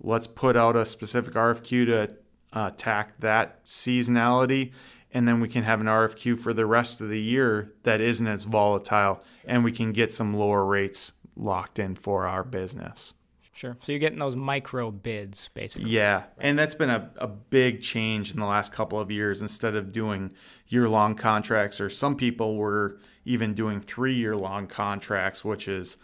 Let's 0.00 0.26
put 0.26 0.56
out 0.56 0.76
a 0.76 0.86
specific 0.86 1.34
RFQ 1.34 1.86
to 1.86 2.16
uh, 2.54 2.70
tack 2.70 3.18
that 3.20 3.62
seasonality 3.64 4.72
and 5.12 5.28
then 5.28 5.40
we 5.40 5.48
can 5.48 5.62
have 5.62 5.80
an 5.80 5.86
RFQ 5.86 6.38
for 6.38 6.52
the 6.52 6.66
rest 6.66 7.00
of 7.00 7.08
the 7.08 7.20
year 7.20 7.72
that 7.84 8.00
isn't 8.00 8.26
as 8.26 8.44
volatile 8.44 9.22
and 9.44 9.62
we 9.62 9.72
can 9.72 9.92
get 9.92 10.12
some 10.12 10.34
lower 10.34 10.64
rates 10.64 11.12
locked 11.36 11.78
in 11.78 11.94
for 11.94 12.26
our 12.26 12.42
business. 12.42 13.14
Sure. 13.52 13.76
So 13.82 13.92
you're 13.92 14.00
getting 14.00 14.18
those 14.18 14.34
micro 14.34 14.90
bids 14.90 15.48
basically. 15.54 15.90
Yeah. 15.90 16.24
And 16.38 16.58
that's 16.58 16.74
been 16.74 16.90
a, 16.90 17.10
a 17.18 17.28
big 17.28 17.82
change 17.82 18.32
in 18.32 18.40
the 18.40 18.46
last 18.46 18.72
couple 18.72 18.98
of 18.98 19.12
years. 19.12 19.42
Instead 19.42 19.76
of 19.76 19.92
doing 19.92 20.32
year 20.66 20.88
long 20.88 21.14
contracts, 21.14 21.80
or 21.80 21.88
some 21.88 22.16
people 22.16 22.56
were 22.56 22.98
even 23.24 23.54
doing 23.54 23.80
three 23.80 24.14
year 24.14 24.36
long 24.36 24.66
contracts, 24.66 25.44
which 25.44 25.68
is 25.68 25.98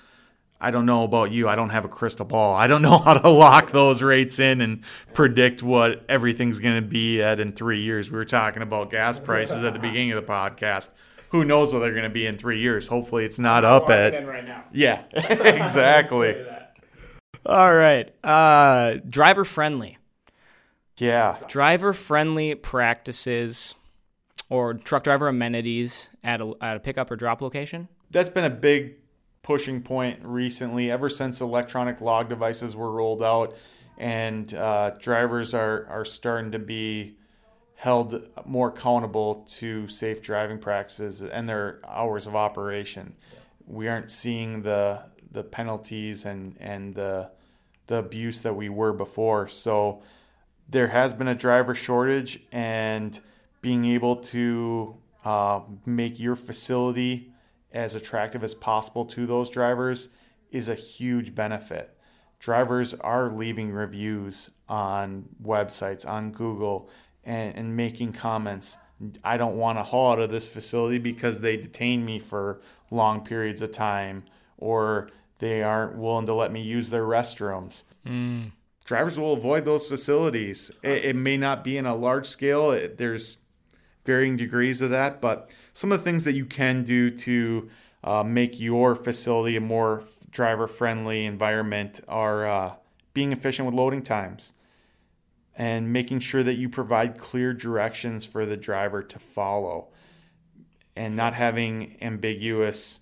I 0.61 0.71
don't 0.71 0.85
know 0.85 1.05
about 1.05 1.33
you. 1.33 1.49
I 1.49 1.57
don't 1.57 1.71
have 1.71 1.85
a 1.85 1.88
crystal 1.88 2.26
ball. 2.26 2.55
I 2.55 2.67
don't 2.67 2.83
know 2.88 2.99
how 2.99 3.14
to 3.14 3.29
lock 3.29 3.71
those 3.71 4.02
rates 4.02 4.38
in 4.38 4.61
and 4.61 4.85
predict 5.14 5.62
what 5.62 6.05
everything's 6.09 6.59
going 6.59 6.83
to 6.83 6.87
be 6.87 7.23
at 7.23 7.40
in 7.40 7.50
three 7.50 7.81
years. 7.81 8.11
We 8.11 8.19
were 8.19 8.25
talking 8.25 8.62
about 8.62 8.90
gas 8.90 9.19
prices 9.19 9.62
at 9.62 9.73
the 9.73 9.79
beginning 9.79 10.12
of 10.12 10.25
the 10.25 10.33
podcast. 10.33 10.90
Who 11.31 11.45
knows 11.45 11.73
what 11.73 11.79
they're 11.79 11.93
going 11.93 12.02
to 12.05 12.11
be 12.11 12.26
in 12.26 12.37
three 12.37 12.61
years? 12.61 12.88
Hopefully, 12.88 13.25
it's 13.25 13.38
not 13.38 13.64
up 13.64 13.88
at. 13.88 14.26
Right 14.26 14.45
now. 14.45 14.64
Yeah, 14.73 15.05
exactly. 15.14 16.45
All 17.47 17.75
right. 17.75 18.12
Uh, 18.25 18.97
driver 19.09 19.45
friendly. 19.45 19.97
Yeah. 20.99 21.38
Driver 21.49 21.93
friendly 21.95 22.55
practices 22.55 23.75
or 24.50 24.75
truck 24.75 25.05
driver 25.05 25.29
amenities 25.29 26.11
at 26.23 26.40
a, 26.40 26.52
at 26.61 26.76
a 26.76 26.81
pickup 26.81 27.11
or 27.11 27.17
drop 27.17 27.40
location. 27.40 27.88
That's 28.11 28.29
been 28.29 28.45
a 28.45 28.50
big 28.50 29.00
pushing 29.50 29.83
point 29.83 30.16
recently, 30.23 30.92
ever 30.92 31.09
since 31.09 31.40
electronic 31.40 32.00
log 32.00 32.28
devices 32.28 32.76
were 32.76 32.92
rolled 32.92 33.21
out, 33.21 33.57
and 33.99 34.54
uh, 34.54 34.90
drivers 35.00 35.54
are 35.54 35.88
are 35.90 36.04
starting 36.04 36.52
to 36.52 36.59
be 36.61 37.16
held 37.75 38.28
more 38.47 38.69
accountable 38.69 39.45
to 39.49 39.88
safe 39.88 40.23
driving 40.23 40.57
practices 40.57 41.25
and 41.25 41.49
their 41.49 41.80
hours 41.85 42.28
of 42.28 42.37
operation. 42.37 43.12
We 43.66 43.88
aren't 43.88 44.12
seeing 44.12 44.62
the 44.62 45.02
the 45.33 45.42
penalties 45.42 46.26
and 46.26 46.57
and 46.61 46.95
the 46.95 47.33
the 47.88 47.97
abuse 47.97 48.42
that 48.42 48.54
we 48.54 48.69
were 48.69 48.92
before. 48.92 49.49
So 49.49 50.00
there 50.69 50.87
has 50.87 51.12
been 51.12 51.26
a 51.26 51.35
driver 51.35 51.75
shortage, 51.75 52.40
and 52.52 53.19
being 53.62 53.85
able 53.85 54.14
to 54.35 54.97
uh, 55.25 55.62
make 55.85 56.21
your 56.21 56.37
facility 56.37 57.30
as 57.73 57.95
attractive 57.95 58.43
as 58.43 58.55
possible 58.55 59.05
to 59.07 59.27
those 59.27 59.50
drivers 59.50 60.09
is 60.50 60.69
a 60.69 60.75
huge 60.75 61.35
benefit. 61.35 61.97
Drivers 62.39 62.95
are 62.95 63.31
leaving 63.31 63.71
reviews 63.71 64.50
on 64.69 65.29
websites, 65.43 66.09
on 66.09 66.33
Google, 66.33 66.89
and, 67.25 67.55
and 67.55 67.77
making 67.77 68.15
comments. 68.15 68.79
I 69.23 69.37
don't 69.37 69.57
want 69.57 69.79
to 69.79 69.83
haul 69.83 70.12
out 70.12 70.21
of 70.21 70.31
this 70.31 70.49
facility 70.49 70.99
because 70.99 71.41
they 71.41 71.57
detain 71.57 72.05
me 72.05 72.19
for 72.19 72.61
long 72.91 73.25
periods 73.25 73.62
of 73.62 73.73
time, 73.73 74.25
or 74.57 75.11
they 75.39 75.62
aren't 75.62 75.97
willing 75.97 76.27
to 76.27 76.35
let 76.35 76.53
me 76.53 76.62
use 76.62 76.91
their 76.91 77.05
restrooms. 77.05 77.85
Mm. 78.07 78.53
Drivers 78.85 79.19
will 79.19 79.35
avoid 79.35 79.65
those 79.65 79.87
facilities. 79.87 80.79
It, 80.83 81.05
it, 81.05 81.17
may 81.17 81.37
not 81.37 81.62
be 81.62 81.77
in 81.77 81.87
a 81.87 81.95
large 81.95 82.27
scale. 82.27 82.73
It, 82.73 82.99
there's 82.99 83.39
varying 84.05 84.37
degrees 84.37 84.81
of 84.81 84.91
that, 84.91 85.21
but 85.21 85.50
some 85.81 85.93
of 85.93 86.01
the 86.01 86.05
things 86.05 86.25
that 86.25 86.35
you 86.35 86.45
can 86.45 86.85
do 86.85 87.11
to 87.11 87.71
uh, 88.05 88.23
make 88.23 88.61
your 88.61 88.95
facility 88.95 89.57
a 89.57 89.61
more 89.63 90.05
driver 90.31 90.69
friendly 90.69 91.25
environment 91.25 92.03
are 92.07 92.47
uh, 92.47 92.75
being 93.15 93.33
efficient 93.33 93.65
with 93.65 93.75
loading 93.75 94.03
times 94.03 94.53
and 95.57 95.91
making 95.91 96.21
sure 96.21 96.43
that 96.43 96.57
you 96.57 96.69
provide 96.69 97.17
clear 97.17 97.55
directions 97.55 98.27
for 98.27 98.45
the 98.45 98.59
driver 98.59 99.03
to 99.03 99.19
follow 99.19 99.89
and 100.95 101.17
not 101.17 101.33
having 101.33 101.97
ambiguous 102.03 103.01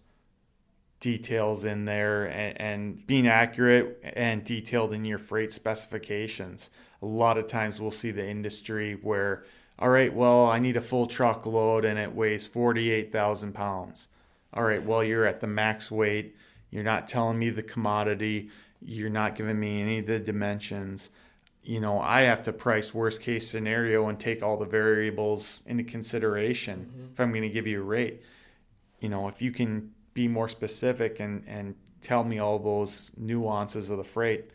details 1.00 1.64
in 1.64 1.84
there 1.84 2.26
and, 2.26 2.60
and, 2.60 3.06
being 3.08 3.26
accurate 3.26 4.00
and 4.04 4.44
detailed 4.44 4.92
in 4.92 5.04
your 5.04 5.18
freight 5.18 5.52
specifications. 5.52 6.70
A 7.02 7.06
lot 7.06 7.38
of 7.38 7.48
times 7.48 7.80
we'll 7.80 7.90
see 7.90 8.12
the 8.12 8.28
industry 8.28 8.96
where 9.02 9.42
all 9.78 9.88
right, 9.88 10.12
well, 10.12 10.46
I 10.46 10.58
need 10.58 10.76
a 10.76 10.80
full 10.80 11.06
truckload 11.06 11.84
and 11.84 11.98
it 11.98 12.14
weighs 12.14 12.46
48,000 12.46 13.52
pounds. 13.52 14.08
All 14.52 14.64
right, 14.64 14.84
well, 14.84 15.04
you're 15.04 15.26
at 15.26 15.40
the 15.40 15.46
max 15.46 15.90
weight. 15.90 16.34
You're 16.70 16.84
not 16.84 17.06
telling 17.06 17.38
me 17.38 17.50
the 17.50 17.62
commodity. 17.62 18.50
You're 18.84 19.10
not 19.10 19.36
giving 19.36 19.58
me 19.58 19.80
any 19.80 19.98
of 20.00 20.06
the 20.06 20.18
dimensions. 20.18 21.10
You 21.62 21.80
know, 21.80 22.00
I 22.00 22.22
have 22.22 22.42
to 22.44 22.52
price 22.52 22.92
worst 22.92 23.22
case 23.22 23.48
scenario 23.48 24.08
and 24.08 24.18
take 24.18 24.42
all 24.42 24.56
the 24.56 24.66
variables 24.66 25.60
into 25.66 25.84
consideration 25.84 26.90
mm-hmm. 26.90 27.12
if 27.12 27.20
I'm 27.20 27.30
going 27.30 27.42
to 27.42 27.48
give 27.48 27.66
you 27.66 27.80
a 27.80 27.84
rate. 27.84 28.22
You 29.00 29.10
know, 29.10 29.28
if 29.28 29.40
you 29.40 29.52
can 29.52 29.92
be 30.14 30.26
more 30.26 30.48
specific 30.48 31.20
and, 31.20 31.44
and 31.46 31.76
tell 32.00 32.24
me 32.24 32.40
all 32.40 32.58
those 32.58 33.12
nuances 33.16 33.90
of 33.90 33.98
the 33.98 34.04
freight, 34.04 34.50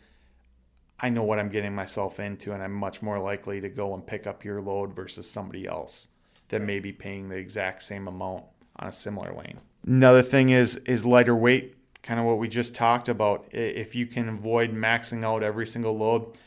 I 1.04 1.10
know 1.10 1.22
what 1.22 1.38
I'm 1.38 1.50
getting 1.50 1.74
myself 1.74 2.18
into, 2.18 2.54
and 2.54 2.62
I'm 2.62 2.72
much 2.72 3.02
more 3.02 3.18
likely 3.18 3.60
to 3.60 3.68
go 3.68 3.92
and 3.92 4.06
pick 4.06 4.26
up 4.26 4.42
your 4.42 4.62
load 4.62 4.96
versus 4.96 5.30
somebody 5.30 5.66
else 5.66 6.08
that 6.48 6.62
may 6.62 6.80
be 6.80 6.92
paying 6.92 7.28
the 7.28 7.36
exact 7.36 7.82
same 7.82 8.08
amount 8.08 8.44
on 8.76 8.88
a 8.88 8.92
similar 8.92 9.34
lane. 9.34 9.60
Another 9.86 10.22
thing 10.22 10.48
is 10.48 10.76
is 10.86 11.04
lighter 11.04 11.36
weight, 11.36 11.76
kind 12.02 12.18
of 12.18 12.24
what 12.24 12.38
we 12.38 12.48
just 12.48 12.74
talked 12.74 13.10
about. 13.10 13.44
If 13.52 13.94
you 13.94 14.06
can 14.06 14.30
avoid 14.30 14.74
maxing 14.74 15.24
out 15.24 15.42
every 15.42 15.66
single 15.66 15.94
load, 15.94 16.38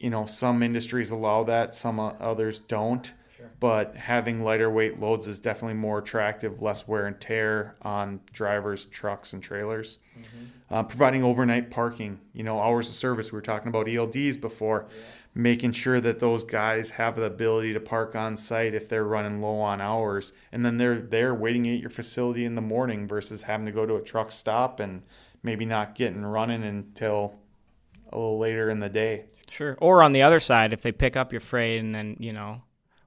you 0.00 0.08
know 0.08 0.24
some 0.24 0.62
industries 0.62 1.10
allow 1.10 1.44
that, 1.44 1.74
some 1.74 2.00
others 2.00 2.60
don't. 2.60 3.12
But 3.60 3.96
having 3.96 4.42
lighter 4.42 4.70
weight 4.70 5.00
loads 5.00 5.26
is 5.26 5.38
definitely 5.38 5.74
more 5.74 5.98
attractive, 5.98 6.62
less 6.62 6.86
wear 6.88 7.06
and 7.06 7.20
tear 7.20 7.74
on 7.82 8.20
drivers, 8.32 8.86
trucks, 8.86 9.32
and 9.32 9.42
trailers. 9.42 9.98
Mm-hmm. 10.18 10.74
Uh, 10.74 10.82
providing 10.84 11.22
overnight 11.22 11.70
parking, 11.70 12.18
you 12.32 12.44
know, 12.44 12.58
hours 12.60 12.88
of 12.88 12.94
service. 12.94 13.30
We 13.30 13.36
were 13.36 13.42
talking 13.42 13.68
about 13.68 13.86
ELDs 13.86 14.40
before. 14.40 14.86
Yeah 14.90 15.04
making 15.34 15.72
sure 15.72 16.00
that 16.00 16.18
those 16.18 16.44
guys 16.44 16.90
have 16.90 17.16
the 17.16 17.24
ability 17.24 17.72
to 17.72 17.80
park 17.80 18.14
on 18.14 18.36
site 18.36 18.74
if 18.74 18.88
they're 18.88 19.04
running 19.04 19.40
low 19.40 19.58
on 19.60 19.80
hours 19.80 20.32
and 20.50 20.64
then 20.64 20.76
they're 20.76 21.00
there 21.00 21.34
waiting 21.34 21.66
at 21.68 21.80
your 21.80 21.90
facility 21.90 22.44
in 22.44 22.54
the 22.54 22.60
morning 22.60 23.08
versus 23.08 23.44
having 23.44 23.64
to 23.64 23.72
go 23.72 23.86
to 23.86 23.96
a 23.96 24.02
truck 24.02 24.30
stop 24.30 24.78
and 24.78 25.02
maybe 25.42 25.64
not 25.64 25.94
getting 25.94 26.22
running 26.22 26.62
until 26.62 27.34
a 28.12 28.16
little 28.16 28.38
later 28.38 28.68
in 28.68 28.80
the 28.80 28.90
day 28.90 29.24
sure 29.48 29.76
or 29.80 30.02
on 30.02 30.12
the 30.12 30.22
other 30.22 30.40
side 30.40 30.72
if 30.72 30.82
they 30.82 30.92
pick 30.92 31.16
up 31.16 31.32
your 31.32 31.40
freight 31.40 31.80
and 31.80 31.94
then 31.94 32.14
you 32.18 32.32
know 32.32 32.60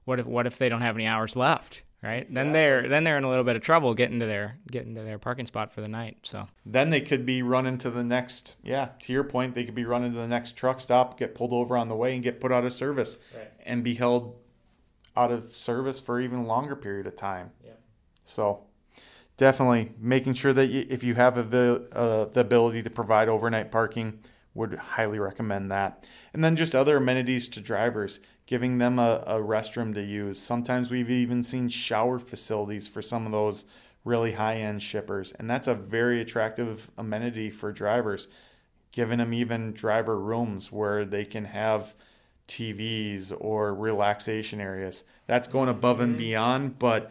what 0.06 0.18
if 0.18 0.26
what 0.26 0.46
if 0.46 0.56
they 0.56 0.70
don't 0.70 0.80
have 0.80 0.96
any 0.96 1.06
hours 1.06 1.36
left 1.36 1.82
right? 2.02 2.22
Exactly. 2.22 2.34
Then 2.34 2.52
they're 2.52 2.88
then 2.88 3.04
they're 3.04 3.18
in 3.18 3.24
a 3.24 3.28
little 3.28 3.44
bit 3.44 3.56
of 3.56 3.62
trouble 3.62 3.94
getting 3.94 4.20
to 4.20 4.26
their 4.26 4.58
getting 4.70 4.94
to 4.94 5.02
their 5.02 5.18
parking 5.18 5.46
spot 5.46 5.72
for 5.72 5.80
the 5.80 5.88
night. 5.88 6.18
So 6.22 6.48
then 6.64 6.90
they 6.90 7.00
could 7.00 7.26
be 7.26 7.42
running 7.42 7.78
to 7.78 7.90
the 7.90 8.04
next. 8.04 8.56
Yeah, 8.62 8.90
to 9.00 9.12
your 9.12 9.24
point, 9.24 9.54
they 9.54 9.64
could 9.64 9.74
be 9.74 9.84
running 9.84 10.12
to 10.12 10.18
the 10.18 10.28
next 10.28 10.56
truck 10.56 10.80
stop, 10.80 11.18
get 11.18 11.34
pulled 11.34 11.52
over 11.52 11.76
on 11.76 11.88
the 11.88 11.96
way, 11.96 12.14
and 12.14 12.22
get 12.22 12.40
put 12.40 12.52
out 12.52 12.64
of 12.64 12.72
service, 12.72 13.18
right. 13.34 13.50
and 13.64 13.82
be 13.82 13.94
held 13.94 14.36
out 15.16 15.32
of 15.32 15.54
service 15.54 16.00
for 16.00 16.20
even 16.20 16.46
longer 16.46 16.76
period 16.76 17.06
of 17.06 17.16
time. 17.16 17.50
Yeah. 17.64 17.72
So 18.24 18.64
definitely 19.36 19.92
making 19.98 20.34
sure 20.34 20.52
that 20.52 20.66
you, 20.66 20.86
if 20.88 21.02
you 21.02 21.14
have 21.14 21.50
the 21.50 21.88
uh, 21.92 22.26
the 22.26 22.40
ability 22.40 22.82
to 22.82 22.90
provide 22.90 23.28
overnight 23.28 23.70
parking, 23.72 24.20
would 24.54 24.74
highly 24.74 25.18
recommend 25.18 25.70
that. 25.70 26.06
And 26.32 26.44
then 26.44 26.56
just 26.56 26.74
other 26.74 26.98
amenities 26.98 27.48
to 27.48 27.60
drivers 27.60 28.20
giving 28.46 28.78
them 28.78 28.98
a, 28.98 29.22
a 29.26 29.34
restroom 29.34 29.92
to 29.94 30.02
use. 30.02 30.40
Sometimes 30.40 30.90
we've 30.90 31.10
even 31.10 31.42
seen 31.42 31.68
shower 31.68 32.18
facilities 32.18 32.88
for 32.88 33.02
some 33.02 33.26
of 33.26 33.32
those 33.32 33.64
really 34.04 34.32
high 34.32 34.56
end 34.56 34.80
shippers, 34.80 35.32
and 35.32 35.50
that's 35.50 35.66
a 35.66 35.74
very 35.74 36.20
attractive 36.20 36.90
amenity 36.96 37.50
for 37.50 37.72
drivers, 37.72 38.28
giving 38.92 39.18
them 39.18 39.34
even 39.34 39.72
driver 39.72 40.18
rooms 40.18 40.70
where 40.70 41.04
they 41.04 41.24
can 41.24 41.44
have 41.44 41.94
TVs 42.46 43.32
or 43.38 43.74
relaxation 43.74 44.60
areas. 44.60 45.04
That's 45.26 45.48
going 45.48 45.68
above 45.68 46.00
and 46.00 46.12
mm-hmm. 46.12 46.20
beyond, 46.20 46.78
but 46.78 47.10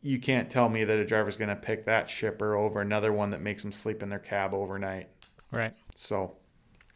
you 0.00 0.18
can't 0.18 0.50
tell 0.50 0.68
me 0.68 0.84
that 0.84 0.98
a 0.98 1.04
driver's 1.04 1.36
going 1.36 1.48
to 1.50 1.56
pick 1.56 1.84
that 1.86 2.08
shipper 2.08 2.54
over 2.54 2.80
another 2.80 3.12
one 3.12 3.30
that 3.30 3.40
makes 3.40 3.62
them 3.62 3.72
sleep 3.72 4.02
in 4.02 4.08
their 4.08 4.18
cab 4.18 4.54
overnight. 4.54 5.08
Right. 5.50 5.74
So, 5.94 6.36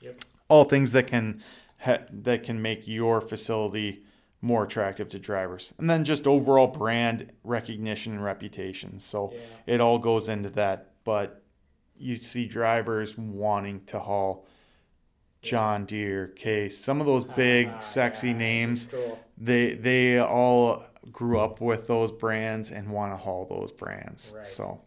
yep. 0.01 0.17
all 0.49 0.65
things 0.65 0.93
that 0.93 1.07
can 1.07 1.43
ha- 1.79 2.05
that 2.13 2.43
can 2.43 2.61
make 2.61 2.87
your 2.87 3.21
facility 3.21 4.03
more 4.41 4.65
attractive 4.65 5.09
to 5.11 5.19
drivers. 5.19 5.75
And 5.79 5.91
then 5.91 6.05
just 6.05 6.27
overall 6.27 6.69
brand 6.69 7.33
recognition 7.43 8.13
and 8.13 8.23
reputation. 8.23 8.99
So 8.99 9.33
yeah. 9.33 9.75
it 9.75 9.81
all 9.81 9.99
goes 9.99 10.29
into 10.29 10.51
that. 10.51 10.93
But 11.05 11.43
you 11.97 12.17
see 12.17 12.47
drivers 12.47 13.19
wanting 13.19 13.85
to 13.87 13.99
haul 13.99 14.47
John 15.43 15.85
Deere, 15.85 16.29
Case, 16.29 16.79
some 16.79 17.01
of 17.01 17.07
those 17.07 17.25
big, 17.25 17.69
uh, 17.69 17.79
sexy 17.79 18.29
yeah, 18.29 18.39
names. 18.39 18.87
Cool. 18.87 19.19
They 19.37 19.75
they 19.75 20.21
all 20.21 20.85
grew 21.13 21.39
up 21.39 21.61
with 21.61 21.87
those 21.87 22.11
brands 22.11 22.71
and 22.71 22.91
want 22.91 23.13
to 23.13 23.17
haul 23.17 23.47
those 23.47 23.71
brands. 23.71 24.35
Right. 24.37 24.47
So 24.47 24.81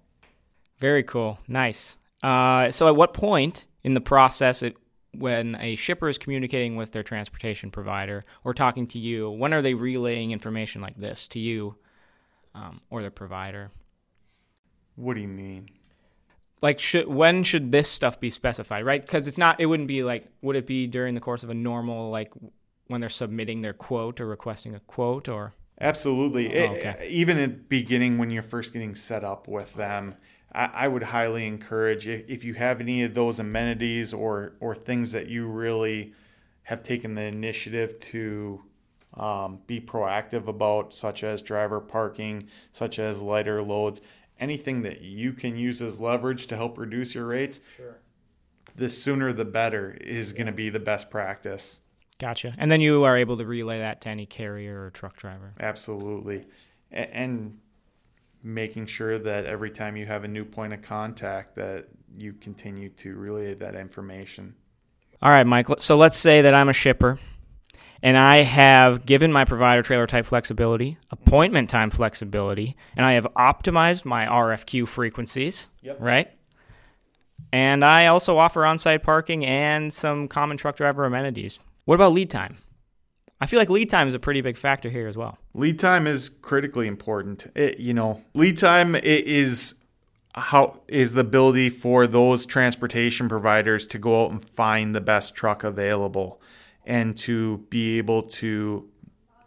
very 0.78 1.04
cool, 1.04 1.40
nice. 1.48 1.96
Uh, 2.22 2.70
so 2.72 2.88
at 2.88 2.96
what 2.96 3.14
point 3.14 3.66
in 3.84 3.94
the 3.94 4.01
process 4.01 4.62
it, 4.62 4.75
when 5.14 5.56
a 5.56 5.76
shipper 5.76 6.08
is 6.10 6.18
communicating 6.18 6.76
with 6.76 6.92
their 6.92 7.04
transportation 7.04 7.72
provider 7.72 8.24
or 8.44 8.54
talking 8.54 8.88
to 8.88 9.00
you, 9.00 9.30
when 9.30 9.54
are 9.54 9.62
they 9.62 9.74
relaying 9.74 10.32
information 10.32 10.82
like 10.82 10.98
this 10.98 11.28
to 11.30 11.40
you 11.40 11.76
um, 12.56 12.82
or 12.90 13.02
their 13.02 13.12
provider? 13.12 13.72
What 14.96 15.16
do 15.16 15.22
you 15.22 15.28
mean? 15.28 15.70
Like, 16.62 16.80
should 16.80 17.08
when 17.08 17.44
should 17.44 17.72
this 17.72 17.90
stuff 17.90 18.20
be 18.20 18.30
specified? 18.30 18.86
Right? 18.86 19.02
Because 19.02 19.28
it's 19.28 19.38
not. 19.38 19.60
It 19.60 19.66
wouldn't 19.66 19.88
be 19.88 20.04
like. 20.04 20.28
Would 20.42 20.56
it 20.56 20.68
be 20.68 20.86
during 20.86 21.16
the 21.16 21.22
course 21.22 21.44
of 21.44 21.50
a 21.50 21.56
normal 21.56 22.12
like 22.12 22.32
when 22.88 23.02
they're 23.02 23.10
submitting 23.10 23.62
their 23.62 23.74
quote 23.74 24.22
or 24.22 24.28
requesting 24.28 24.76
a 24.76 24.80
quote 24.82 25.28
or? 25.28 25.54
Absolutely. 25.80 26.56
Oh, 26.60 26.74
okay. 26.74 26.96
It, 27.02 27.12
even 27.12 27.40
at 27.40 27.68
beginning 27.68 28.20
when 28.20 28.30
you're 28.30 28.44
first 28.44 28.74
getting 28.74 28.94
set 28.94 29.24
up 29.24 29.48
with 29.48 29.74
them 29.74 30.16
I, 30.53 30.66
I 30.74 30.87
would 30.87 31.03
highly 31.03 31.48
encourage 31.48 32.07
if, 32.07 32.29
if 32.29 32.44
you 32.44 32.53
have 32.55 32.81
any 32.81 33.03
of 33.03 33.14
those 33.14 33.40
amenities 33.40 34.14
or 34.14 34.53
or 34.59 34.75
things 34.75 35.11
that 35.11 35.27
you 35.27 35.48
really 35.48 36.14
have 36.64 36.83
taken 36.83 37.16
the 37.16 37.24
initiative 37.24 38.00
to 38.00 38.61
um, 39.16 39.59
be 39.68 39.81
proactive 39.81 40.48
about, 40.48 40.94
such 40.94 41.24
as 41.24 41.42
driver 41.42 41.79
parking, 41.79 42.48
such 42.72 43.00
as 43.00 43.22
lighter 43.22 43.61
loads, 43.61 44.00
anything 44.40 44.81
that 44.83 45.01
you 45.01 45.33
can 45.33 45.57
use 45.57 45.81
as 45.81 46.00
leverage 46.00 46.48
to 46.48 46.55
help 46.55 46.77
reduce 46.77 47.14
your 47.14 47.25
rates. 47.25 47.59
Sure. 47.75 48.00
The 48.75 48.90
sooner 48.90 49.33
the 49.33 49.46
better 49.46 49.98
is 50.00 50.31
going 50.33 50.46
to 50.46 50.53
be 50.53 50.70
the 50.70 50.79
best 50.79 51.09
practice. 51.09 51.81
Gotcha. 52.20 52.53
And 52.57 52.72
then 52.72 52.79
you 52.79 53.03
are 53.03 53.18
able 53.18 53.37
to 53.37 53.46
relay 53.46 53.79
that 53.79 54.01
to 54.01 54.09
any 54.09 54.25
carrier 54.25 54.85
or 54.85 54.92
truck 54.92 55.18
driver. 55.18 55.53
Absolutely. 55.59 56.46
And 56.92 57.59
making 58.44 58.88
sure 58.88 59.20
that 59.20 59.46
every 59.46 59.72
time 59.72 59.96
you 59.96 60.06
have 60.06 60.24
a 60.24 60.27
new 60.27 60.46
point 60.46 60.74
of 60.74 60.82
contact 60.82 61.56
that 61.56 61.88
you 62.18 62.34
continue 62.34 62.90
to 62.90 63.16
relay 63.16 63.54
that 63.54 63.75
information. 63.75 64.56
All 65.22 65.32
right, 65.32 65.46
Mike. 65.46 65.68
So 65.80 65.98
let's 65.98 66.18
say 66.18 66.42
that 66.42 66.54
I'm 66.54 66.70
a 66.70 66.74
shipper 66.74 67.20
and 68.01 68.18
I 68.18 68.38
have 68.38 69.06
given 69.06 69.32
my 69.32 69.46
provider 69.46 69.84
trailer 69.84 70.08
type 70.08 70.25
flexibility, 70.25 70.98
appointment 71.12 71.70
time 71.70 71.92
flexibility, 71.92 72.75
and 72.98 73.06
I 73.06 73.14
have 73.14 73.27
optimized 73.38 74.06
my 74.06 74.25
RFQ 74.25 74.88
frequencies, 74.88 75.68
yep. 75.82 75.98
right? 76.00 76.32
And 77.54 77.86
I 77.86 78.08
also 78.08 78.38
offer 78.38 78.66
on 78.66 78.80
site 78.80 79.04
parking 79.04 79.46
and 79.46 79.94
some 79.94 80.27
common 80.27 80.58
truck 80.58 80.77
driver 80.77 81.06
amenities. 81.06 81.60
What 81.86 81.96
about 81.96 82.14
lead 82.14 82.30
time? 82.30 82.58
I 83.42 83.48
feel 83.48 83.58
like 83.58 83.72
lead 83.72 83.90
time 83.90 84.08
is 84.08 84.14
a 84.14 84.20
pretty 84.20 84.42
big 84.42 84.56
factor 84.56 84.88
here 84.88 85.08
as 85.08 85.18
well. 85.18 85.40
Lead 85.56 85.80
time 85.80 86.06
is 86.06 86.30
critically 86.30 86.88
important. 86.88 87.51
It, 87.56 87.80
you 87.80 87.92
know, 87.92 88.22
lead 88.36 88.58
time 88.58 88.96
is 88.96 89.74
how 90.36 90.82
is 90.88 91.14
the 91.14 91.22
ability 91.22 91.72
for 91.72 92.06
those 92.06 92.46
transportation 92.46 93.27
providers 93.27 93.88
to 93.88 93.98
go 93.98 94.24
out 94.24 94.32
and 94.32 94.48
find 94.48 94.94
the 94.94 95.01
best 95.01 95.34
truck 95.34 95.64
available 95.64 96.40
and 96.86 97.18
to 97.18 97.66
be 97.70 97.98
able 97.98 98.22
to 98.22 98.88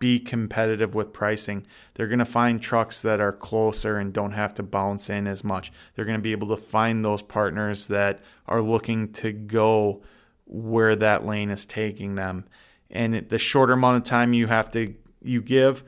be 0.00 0.18
competitive 0.18 0.96
with 0.96 1.12
pricing. 1.12 1.64
They're 1.94 2.08
going 2.08 2.18
to 2.18 2.24
find 2.24 2.60
trucks 2.60 3.00
that 3.02 3.20
are 3.20 3.32
closer 3.32 3.96
and 3.98 4.12
don't 4.12 4.32
have 4.32 4.54
to 4.54 4.64
bounce 4.64 5.08
in 5.08 5.28
as 5.28 5.44
much. 5.44 5.72
They're 5.94 6.04
going 6.04 6.18
to 6.18 6.22
be 6.22 6.32
able 6.32 6.48
to 6.48 6.60
find 6.60 7.04
those 7.04 7.22
partners 7.22 7.86
that 7.86 8.20
are 8.46 8.60
looking 8.60 9.12
to 9.12 9.32
go 9.32 10.02
where 10.46 10.96
that 10.96 11.24
lane 11.24 11.50
is 11.50 11.64
taking 11.64 12.16
them 12.16 12.44
and 12.90 13.28
the 13.28 13.38
shorter 13.38 13.72
amount 13.72 13.96
of 13.96 14.04
time 14.04 14.32
you 14.32 14.46
have 14.46 14.70
to 14.70 14.94
you 15.22 15.40
give 15.40 15.82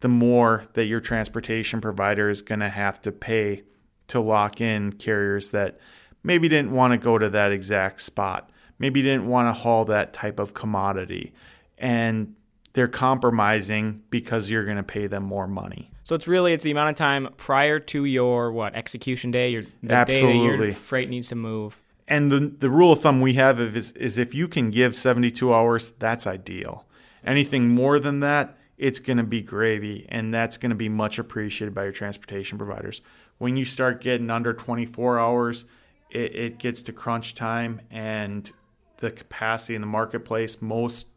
the 0.00 0.08
more 0.08 0.64
that 0.74 0.86
your 0.86 1.00
transportation 1.00 1.80
provider 1.80 2.30
is 2.30 2.42
going 2.42 2.60
to 2.60 2.68
have 2.68 3.00
to 3.02 3.12
pay 3.12 3.62
to 4.08 4.20
lock 4.20 4.60
in 4.60 4.92
carriers 4.92 5.50
that 5.50 5.78
maybe 6.22 6.48
didn't 6.48 6.72
want 6.72 6.92
to 6.92 6.98
go 6.98 7.18
to 7.18 7.28
that 7.28 7.52
exact 7.52 8.00
spot 8.00 8.50
maybe 8.80 9.02
didn't 9.02 9.28
want 9.28 9.46
to 9.46 9.52
haul 9.52 9.84
that 9.84 10.12
type 10.12 10.40
of 10.40 10.54
commodity. 10.54 11.32
And 11.78 12.34
they're 12.72 12.88
compromising 12.88 14.02
because 14.10 14.50
you're 14.50 14.64
going 14.64 14.78
to 14.78 14.82
pay 14.82 15.06
them 15.06 15.22
more 15.22 15.46
money. 15.46 15.92
So 16.02 16.16
it's 16.16 16.26
really 16.26 16.52
it's 16.52 16.64
the 16.64 16.72
amount 16.72 16.90
of 16.90 16.96
time 16.96 17.28
prior 17.36 17.78
to 17.78 18.04
your 18.04 18.50
what 18.50 18.74
execution 18.74 19.30
day? 19.30 19.50
Your 19.50 19.62
the 19.82 19.94
Absolutely. 19.94 20.32
day 20.32 20.56
that 20.56 20.64
your 20.64 20.74
freight 20.74 21.08
needs 21.08 21.28
to 21.28 21.36
move 21.36 21.79
and 22.10 22.30
the 22.30 22.40
the 22.40 22.68
rule 22.68 22.92
of 22.92 23.00
thumb 23.00 23.20
we 23.22 23.34
have 23.34 23.60
is 23.60 23.92
is 23.92 24.18
if 24.18 24.34
you 24.34 24.48
can 24.48 24.70
give 24.70 24.94
72 24.94 25.54
hours, 25.54 25.90
that's 25.98 26.26
ideal. 26.26 26.84
Anything 27.24 27.68
more 27.68 27.98
than 27.98 28.20
that, 28.20 28.56
it's 28.76 28.98
going 28.98 29.18
to 29.18 29.22
be 29.22 29.40
gravy, 29.40 30.06
and 30.08 30.34
that's 30.34 30.56
going 30.56 30.70
to 30.70 30.76
be 30.76 30.88
much 30.88 31.18
appreciated 31.18 31.74
by 31.74 31.84
your 31.84 31.92
transportation 31.92 32.58
providers. 32.58 33.00
When 33.38 33.56
you 33.56 33.64
start 33.64 34.00
getting 34.00 34.28
under 34.28 34.52
24 34.52 35.18
hours, 35.18 35.66
it, 36.10 36.34
it 36.34 36.58
gets 36.58 36.82
to 36.84 36.92
crunch 36.92 37.34
time, 37.34 37.80
and 37.90 38.50
the 38.96 39.10
capacity 39.10 39.74
in 39.74 39.80
the 39.80 39.86
marketplace. 39.86 40.60
Most 40.60 41.08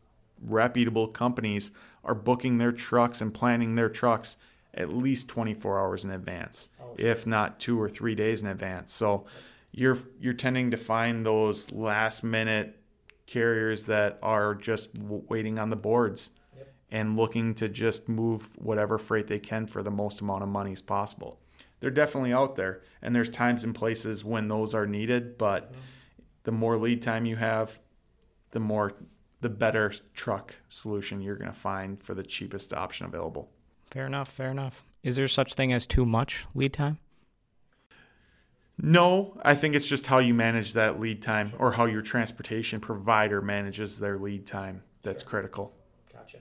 reputable 0.45 1.07
companies 1.07 1.71
are 2.03 2.15
booking 2.15 2.57
their 2.57 2.71
trucks 2.71 3.21
and 3.21 3.33
planning 3.33 3.75
their 3.75 3.89
trucks 3.89 4.37
at 4.73 4.93
least 4.93 5.27
24 5.29 5.79
hours 5.79 6.03
in 6.03 6.11
advance, 6.11 6.69
oh, 6.81 6.95
if 6.97 7.25
not 7.25 7.59
two 7.59 7.79
or 7.79 7.87
three 7.87 8.15
days 8.15 8.41
in 8.41 8.47
advance. 8.47 8.91
So 8.91 9.25
you're 9.73 9.97
you're 10.19 10.33
tending 10.33 10.71
to 10.71 10.77
find 10.77 11.25
those 11.25 11.71
last 11.71 12.23
minute 12.23 12.79
carriers 13.25 13.87
that 13.87 14.19
are 14.21 14.55
just 14.55 14.93
w- 14.93 15.23
waiting 15.27 15.57
on 15.57 15.69
the 15.69 15.75
boards 15.75 16.31
yep. 16.55 16.73
and 16.91 17.17
looking 17.17 17.53
to 17.55 17.67
just 17.67 18.07
move 18.07 18.49
whatever 18.57 18.97
freight 18.97 19.27
they 19.27 19.39
can 19.39 19.65
for 19.65 19.81
the 19.81 19.91
most 19.91 20.21
amount 20.21 20.43
of 20.43 20.49
money 20.49 20.71
as 20.71 20.81
possible. 20.81 21.39
They're 21.79 21.91
definitely 21.91 22.31
out 22.31 22.55
there, 22.55 22.81
and 23.01 23.13
there's 23.15 23.29
times 23.29 23.63
and 23.63 23.75
places 23.75 24.23
when 24.23 24.47
those 24.47 24.73
are 24.73 24.85
needed. 24.85 25.37
But 25.37 25.71
mm-hmm. 25.71 25.81
the 26.43 26.51
more 26.51 26.77
lead 26.77 27.01
time 27.01 27.25
you 27.25 27.35
have, 27.35 27.79
the 28.51 28.59
more 28.59 28.93
the 29.41 29.49
better 29.49 29.91
truck 30.13 30.55
solution 30.69 31.21
you're 31.21 31.35
going 31.35 31.51
to 31.51 31.57
find 31.57 32.01
for 32.01 32.13
the 32.13 32.23
cheapest 32.23 32.73
option 32.73 33.05
available. 33.05 33.49
Fair 33.91 34.05
enough. 34.05 34.29
Fair 34.29 34.51
enough. 34.51 34.85
Is 35.03 35.17
there 35.17 35.27
such 35.27 35.55
thing 35.55 35.73
as 35.73 35.85
too 35.85 36.05
much 36.05 36.45
lead 36.55 36.71
time? 36.71 36.99
No, 38.81 39.39
I 39.43 39.55
think 39.55 39.75
it's 39.75 39.85
just 39.85 40.07
how 40.07 40.17
you 40.17 40.33
manage 40.33 40.73
that 40.73 40.99
lead 40.99 41.21
time 41.21 41.53
or 41.59 41.73
how 41.73 41.85
your 41.85 42.01
transportation 42.01 42.79
provider 42.79 43.41
manages 43.41 43.99
their 43.99 44.17
lead 44.17 44.45
time 44.45 44.83
that's 45.03 45.21
sure. 45.21 45.29
critical. 45.29 45.73
Gotcha. 46.11 46.39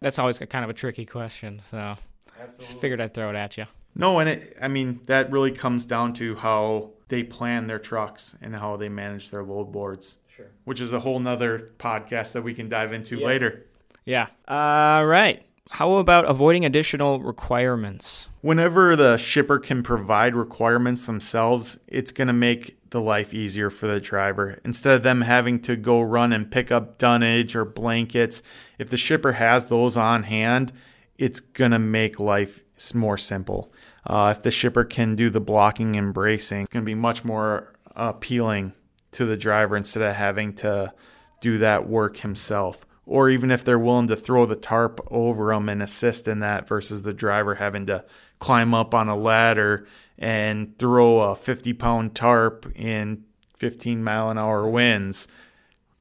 That's 0.00 0.18
always 0.18 0.38
kind 0.38 0.64
of 0.64 0.70
a 0.70 0.74
tricky 0.74 1.06
question, 1.06 1.60
so 1.70 1.96
Absolutely. 2.40 2.66
just 2.66 2.80
figured 2.80 3.00
I'd 3.00 3.14
throw 3.14 3.30
it 3.30 3.36
at 3.36 3.56
you. 3.56 3.66
No, 3.94 4.18
and 4.18 4.28
it, 4.28 4.56
I 4.60 4.68
mean 4.68 5.00
that 5.06 5.30
really 5.30 5.52
comes 5.52 5.84
down 5.84 6.12
to 6.14 6.34
how 6.34 6.90
they 7.08 7.22
plan 7.22 7.68
their 7.68 7.78
trucks 7.78 8.34
and 8.42 8.56
how 8.56 8.76
they 8.76 8.88
manage 8.88 9.30
their 9.30 9.44
load 9.44 9.70
boards. 9.70 10.18
Sure. 10.28 10.46
Which 10.64 10.80
is 10.80 10.92
a 10.92 11.00
whole 11.00 11.20
nother 11.20 11.70
podcast 11.78 12.32
that 12.32 12.42
we 12.42 12.54
can 12.54 12.68
dive 12.68 12.92
into 12.92 13.18
yeah. 13.18 13.26
later. 13.26 13.66
Yeah. 14.04 14.26
All 14.48 15.06
right. 15.06 15.44
How 15.70 15.94
about 15.94 16.30
avoiding 16.30 16.64
additional 16.64 17.20
requirements? 17.20 18.28
Whenever 18.42 18.94
the 18.94 19.16
shipper 19.16 19.58
can 19.58 19.82
provide 19.82 20.34
requirements 20.34 21.06
themselves, 21.06 21.78
it's 21.88 22.12
going 22.12 22.28
to 22.28 22.34
make 22.34 22.78
the 22.90 23.00
life 23.00 23.34
easier 23.34 23.70
for 23.70 23.88
the 23.88 23.98
driver. 23.98 24.60
Instead 24.64 24.94
of 24.94 25.02
them 25.02 25.22
having 25.22 25.58
to 25.62 25.74
go 25.74 26.00
run 26.00 26.32
and 26.32 26.50
pick 26.50 26.70
up 26.70 26.98
dunnage 26.98 27.56
or 27.56 27.64
blankets, 27.64 28.40
if 28.78 28.90
the 28.90 28.96
shipper 28.96 29.32
has 29.32 29.66
those 29.66 29.96
on 29.96 30.24
hand, 30.24 30.72
it's 31.18 31.40
going 31.40 31.72
to 31.72 31.78
make 31.78 32.20
life 32.20 32.62
more 32.94 33.18
simple. 33.18 33.72
Uh, 34.06 34.32
if 34.36 34.42
the 34.42 34.50
shipper 34.50 34.84
can 34.84 35.16
do 35.16 35.30
the 35.30 35.40
blocking 35.40 35.96
and 35.96 36.14
bracing, 36.14 36.60
it's 36.60 36.70
going 36.70 36.84
to 36.84 36.86
be 36.86 36.94
much 36.94 37.24
more 37.24 37.72
appealing 37.96 38.74
to 39.12 39.24
the 39.24 39.36
driver 39.36 39.76
instead 39.76 40.02
of 40.02 40.14
having 40.14 40.52
to 40.52 40.92
do 41.40 41.58
that 41.58 41.88
work 41.88 42.18
himself 42.18 42.84
or 43.06 43.28
even 43.28 43.50
if 43.50 43.64
they're 43.64 43.78
willing 43.78 44.08
to 44.08 44.16
throw 44.16 44.46
the 44.46 44.56
tarp 44.56 45.00
over 45.10 45.52
them 45.52 45.68
and 45.68 45.82
assist 45.82 46.26
in 46.26 46.40
that 46.40 46.66
versus 46.66 47.02
the 47.02 47.12
driver 47.12 47.56
having 47.56 47.86
to 47.86 48.04
climb 48.38 48.74
up 48.74 48.94
on 48.94 49.08
a 49.08 49.16
ladder 49.16 49.86
and 50.18 50.78
throw 50.78 51.20
a 51.20 51.36
50 51.36 51.72
pound 51.74 52.14
tarp 52.14 52.70
in 52.74 53.24
15 53.56 54.02
mile 54.02 54.30
an 54.30 54.38
hour 54.38 54.66
winds. 54.68 55.28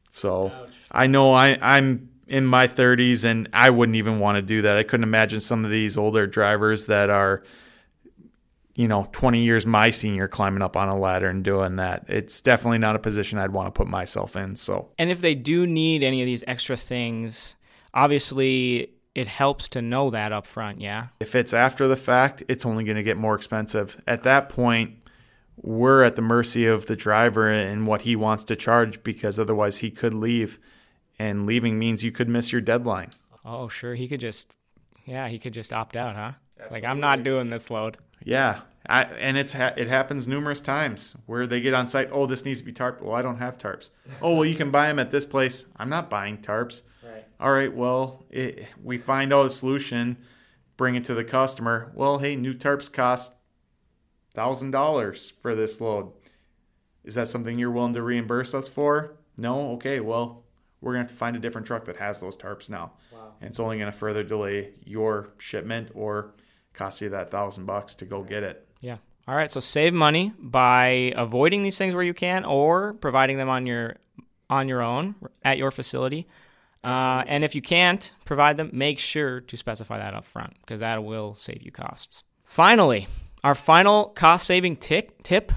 So 0.10 0.48
Ouch. 0.48 0.70
I 0.92 1.08
know 1.08 1.34
I, 1.34 1.58
I'm 1.62 2.10
in 2.28 2.46
my 2.46 2.68
30s 2.68 3.26
and 3.26 3.50
I 3.54 3.70
wouldn't 3.70 3.96
even 3.96 4.20
want 4.20 4.38
to 4.38 4.42
do 4.42 4.62
that. 4.63 4.78
I 4.78 4.84
couldn't 4.84 5.04
imagine 5.04 5.39
some 5.39 5.66
of 5.66 5.72
these 5.72 5.98
older 5.98 6.28
drivers 6.28 6.86
that 6.88 7.10
are 7.10 7.44
you 8.76 8.88
know, 8.88 9.08
20 9.12 9.44
years 9.44 9.66
my 9.66 9.90
senior 9.92 10.28
climbing 10.28 10.62
up 10.62 10.76
on 10.76 10.90
a 10.90 10.98
ladder 10.98 11.28
and 11.28 11.44
doing 11.44 11.76
that. 11.76 12.06
It's 12.08 12.42
definitely 12.42 12.80
not 12.80 12.96
a 12.96 13.00
position 13.00 13.38
I'd 13.38 13.52
want 13.52 13.68
to 13.68 13.72
put 13.72 13.88
myself 13.88 14.36
in. 14.36 14.56
So, 14.56 14.90
and 14.98 15.12
if 15.12 15.22
they 15.22 15.36
do 15.36 15.68
need 15.68 16.04
any 16.04 16.22
of 16.22 16.26
these 16.26 16.44
extra 16.48 16.76
things, 16.76 17.56
obviously 17.94 18.90
it 19.16 19.28
helps 19.28 19.68
to 19.70 19.82
know 19.82 20.10
that 20.10 20.32
up 20.32 20.48
front, 20.48 20.82
yeah. 20.82 21.08
If 21.20 21.36
it's 21.36 21.54
after 21.54 21.88
the 21.88 21.96
fact, 21.96 22.44
it's 22.48 22.66
only 22.66 22.84
going 22.84 22.98
to 22.98 23.04
get 23.04 23.18
more 23.18 23.36
expensive. 23.36 24.02
At 24.08 24.24
that 24.24 24.50
point, 24.50 24.96
we're 25.56 26.04
at 26.04 26.16
the 26.16 26.24
mercy 26.24 26.66
of 26.66 26.88
the 26.88 26.96
driver 26.96 27.48
and 27.48 27.86
what 27.86 28.02
he 28.02 28.16
wants 28.16 28.44
to 28.46 28.56
charge 28.56 29.04
because 29.04 29.40
otherwise 29.40 29.80
he 29.80 29.92
could 29.92 30.16
leave. 30.16 30.60
And 31.20 31.46
leaving 31.46 31.78
means 31.78 32.04
you 32.04 32.12
could 32.12 32.28
miss 32.28 32.52
your 32.52 32.62
deadline. 32.62 33.12
Oh, 33.46 33.68
sure. 33.68 33.94
He 33.94 34.08
could 34.08 34.20
just, 34.20 34.52
yeah, 35.06 35.28
he 35.28 35.38
could 35.38 35.54
just 35.54 35.72
opt 35.72 35.96
out, 35.96 36.16
huh? 36.16 36.32
Like, 36.71 36.84
I'm 36.84 36.99
not 36.99 37.23
doing 37.23 37.49
this 37.49 37.69
load. 37.69 37.97
Yeah, 38.23 38.62
I, 38.88 39.04
and 39.04 39.38
it's 39.38 39.54
ha- 39.54 39.73
it 39.78 39.88
happens 39.88 40.28
numerous 40.28 40.62
times 40.62 41.15
where 41.26 41.47
they 41.47 41.62
get 41.62 41.73
on 41.73 41.88
site. 41.88 42.10
Oh, 42.12 42.26
this 42.26 42.45
needs 42.45 42.60
to 42.60 42.65
be 42.65 42.71
tarp. 42.73 43.02
Well, 43.02 43.15
I 43.15 43.21
don't 43.21 43.38
have 43.38 43.58
tarps. 43.58 43.91
Oh, 44.21 44.36
well, 44.36 44.45
you 44.45 44.56
can 44.56 44.71
buy 44.71 44.88
them 44.88 44.99
at 44.99 45.12
this 45.12 45.26
place. 45.26 45.65
I'm 45.78 45.89
not 45.89 46.10
buying 46.10 46.38
tarps. 46.38 46.84
Right. 47.04 47.26
All 47.39 47.52
right. 47.52 47.73
Well, 47.73 48.26
it, 48.30 48.67
we 48.82 48.97
find 48.97 49.34
out 49.34 49.45
a 49.45 49.49
solution, 49.49 50.17
bring 50.78 50.95
it 50.95 51.04
to 51.06 51.13
the 51.13 51.23
customer. 51.23 51.91
Well, 51.95 52.19
hey, 52.19 52.36
new 52.36 52.54
tarps 52.54 52.91
cost 52.91 53.34
thousand 54.34 54.71
dollars 54.71 55.30
for 55.30 55.54
this 55.56 55.80
load. 55.80 56.12
Is 57.04 57.15
that 57.15 57.28
something 57.28 57.60
you're 57.60 57.71
willing 57.71 57.93
to 57.93 58.02
reimburse 58.02 58.54
us 58.54 58.69
for? 58.69 59.15
No. 59.38 59.71
Okay. 59.73 59.99
Well, 59.99 60.43
we're 60.82 60.93
gonna 60.93 61.04
have 61.04 61.12
to 61.12 61.17
find 61.17 61.36
a 61.36 61.39
different 61.39 61.67
truck 61.67 61.86
that 61.86 61.97
has 61.97 62.19
those 62.19 62.38
tarps 62.38 62.69
now. 62.69 62.93
Wow. 63.12 63.34
And 63.41 63.49
it's 63.49 63.60
only 63.60 63.80
gonna 63.80 63.91
further 63.91 64.23
delay 64.23 64.71
your 64.84 65.30
shipment 65.38 65.91
or 65.93 66.34
cost 66.74 67.02
you 67.02 67.10
that 67.10 67.32
thousand 67.32 67.66
bucks 67.66 67.96
to 67.96 68.06
go 68.06 68.24
get 68.24 68.44
it. 68.44 68.68
Yeah. 68.82 68.98
All 69.28 69.36
right. 69.36 69.52
So 69.52 69.60
save 69.60 69.94
money 69.94 70.34
by 70.38 71.14
avoiding 71.16 71.64
these 71.64 71.78
things 71.78 71.94
where 71.94 72.04
you 72.04 72.14
can, 72.14 72.44
or 72.46 72.94
providing 72.96 73.38
them 73.38 73.50
on 73.50 73.66
your 73.66 73.98
on 74.50 74.68
your 74.68 74.82
own 74.82 75.16
at 75.44 75.58
your 75.58 75.72
facility. 75.72 76.28
Uh, 76.84 77.24
and 77.28 77.46
if 77.46 77.56
you 77.56 77.62
can't 77.62 78.12
provide 78.26 78.58
them, 78.58 78.70
make 78.74 79.00
sure 79.00 79.40
to 79.40 79.56
specify 79.56 79.98
that 79.98 80.14
up 80.14 80.26
front 80.26 80.54
because 80.62 80.82
that 80.82 81.04
will 81.04 81.34
save 81.34 81.62
you 81.64 81.72
costs. 81.72 82.24
Finally, 82.44 83.08
our 83.44 83.56
final 83.56 84.08
cost 84.08 84.46
saving 84.46 84.76
tip 84.76 85.52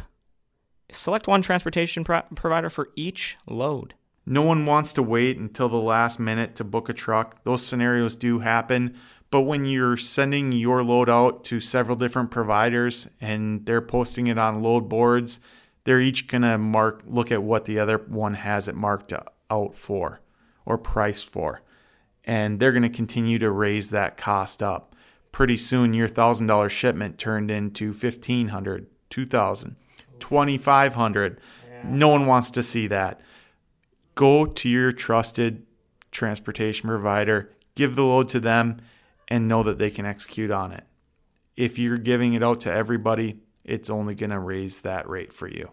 select 0.90 1.26
one 1.26 1.42
transportation 1.42 2.04
pro- 2.04 2.22
provider 2.34 2.70
for 2.70 2.90
each 2.94 3.36
load. 3.48 3.94
No 4.24 4.42
one 4.42 4.66
wants 4.66 4.92
to 4.94 5.02
wait 5.02 5.38
until 5.38 5.68
the 5.68 5.76
last 5.76 6.18
minute 6.18 6.56
to 6.56 6.64
book 6.64 6.88
a 6.88 6.92
truck. 6.92 7.42
Those 7.44 7.64
scenarios 7.64 8.16
do 8.16 8.40
happen. 8.40 8.96
But 9.36 9.42
when 9.42 9.66
you're 9.66 9.98
sending 9.98 10.50
your 10.52 10.82
load 10.82 11.10
out 11.10 11.44
to 11.44 11.60
several 11.60 11.94
different 11.94 12.30
providers 12.30 13.06
and 13.20 13.66
they're 13.66 13.82
posting 13.82 14.28
it 14.28 14.38
on 14.38 14.62
load 14.62 14.88
boards, 14.88 15.40
they're 15.84 16.00
each 16.00 16.26
going 16.26 16.40
to 16.40 16.56
mark 16.56 17.02
look 17.06 17.30
at 17.30 17.42
what 17.42 17.66
the 17.66 17.78
other 17.78 17.98
one 17.98 18.32
has 18.32 18.66
it 18.66 18.74
marked 18.74 19.12
out 19.50 19.74
for 19.74 20.22
or 20.64 20.78
priced 20.78 21.28
for. 21.28 21.60
And 22.24 22.58
they're 22.58 22.72
going 22.72 22.82
to 22.82 22.88
continue 22.88 23.38
to 23.40 23.50
raise 23.50 23.90
that 23.90 24.16
cost 24.16 24.62
up. 24.62 24.96
Pretty 25.32 25.58
soon 25.58 25.92
your 25.92 26.08
$1000 26.08 26.70
shipment 26.70 27.18
turned 27.18 27.50
into 27.50 27.88
1500, 27.88 28.86
2000, 29.10 29.76
2500. 30.18 31.40
No 31.84 32.08
one 32.08 32.24
wants 32.24 32.50
to 32.52 32.62
see 32.62 32.86
that. 32.86 33.20
Go 34.14 34.46
to 34.46 34.66
your 34.66 34.92
trusted 34.92 35.66
transportation 36.10 36.88
provider, 36.88 37.52
give 37.74 37.96
the 37.96 38.04
load 38.04 38.30
to 38.30 38.40
them 38.40 38.80
and 39.28 39.48
know 39.48 39.62
that 39.62 39.78
they 39.78 39.90
can 39.90 40.06
execute 40.06 40.50
on 40.50 40.72
it. 40.72 40.84
If 41.56 41.78
you're 41.78 41.98
giving 41.98 42.34
it 42.34 42.42
out 42.42 42.60
to 42.62 42.72
everybody, 42.72 43.40
it's 43.64 43.90
only 43.90 44.14
going 44.14 44.30
to 44.30 44.38
raise 44.38 44.82
that 44.82 45.08
rate 45.08 45.32
for 45.32 45.48
you. 45.48 45.70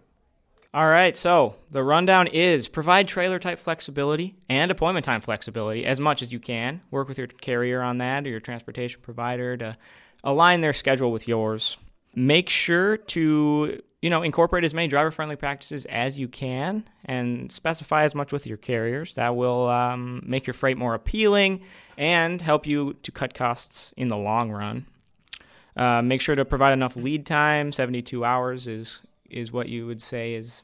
All 0.74 0.88
right, 0.88 1.16
so 1.16 1.54
the 1.70 1.84
rundown 1.84 2.26
is 2.26 2.68
provide 2.68 3.08
trailer 3.08 3.38
type 3.38 3.60
flexibility 3.60 4.36
and 4.50 4.72
appointment 4.72 5.06
time 5.06 5.22
flexibility 5.22 5.86
as 5.86 6.00
much 6.00 6.24
as 6.24 6.32
you 6.32 6.40
can. 6.40 6.82
Work 6.90 7.08
with 7.08 7.20
your 7.20 7.28
carrier 7.28 7.84
on 7.84 8.00
that 8.00 8.26
or 8.26 8.30
your 8.30 8.40
transportation 8.40 9.00
provider 9.02 9.56
to 9.58 9.78
align 10.24 10.62
their 10.62 10.74
schedule 10.74 11.12
with 11.12 11.28
yours. 11.28 11.78
Make 12.16 12.50
sure 12.50 12.98
to 12.98 13.84
you 14.04 14.10
know, 14.10 14.22
incorporate 14.22 14.66
as 14.66 14.74
many 14.74 14.90
driver 14.90 15.12
friendly 15.12 15.38
practices 15.38 15.86
as 15.86 16.20
you 16.20 16.28
can 16.28 16.84
and 17.06 17.50
specify 17.50 18.04
as 18.04 18.14
much 18.14 18.34
with 18.34 18.46
your 18.46 18.58
carriers. 18.58 19.16
That 19.16 19.38
will 19.38 19.70
um, 19.70 20.22
make 20.26 20.46
your 20.46 20.54
freight 20.54 20.78
more 20.78 20.94
appealing 20.94 21.62
and 21.98 22.42
help 22.42 22.68
you 22.68 22.98
to 23.02 23.12
cut 23.14 23.34
costs 23.34 23.94
in 23.96 24.10
the 24.10 24.18
long 24.18 24.52
run. 24.52 24.88
Uh, 25.78 26.02
make 26.02 26.20
sure 26.20 26.36
to 26.36 26.44
provide 26.44 26.74
enough 26.74 26.98
lead 26.98 27.26
time. 27.26 27.72
72 27.72 28.26
hours 28.26 28.68
is, 28.68 29.00
is 29.30 29.54
what 29.54 29.70
you 29.70 29.88
would 29.88 30.02
say 30.02 30.34
is 30.34 30.64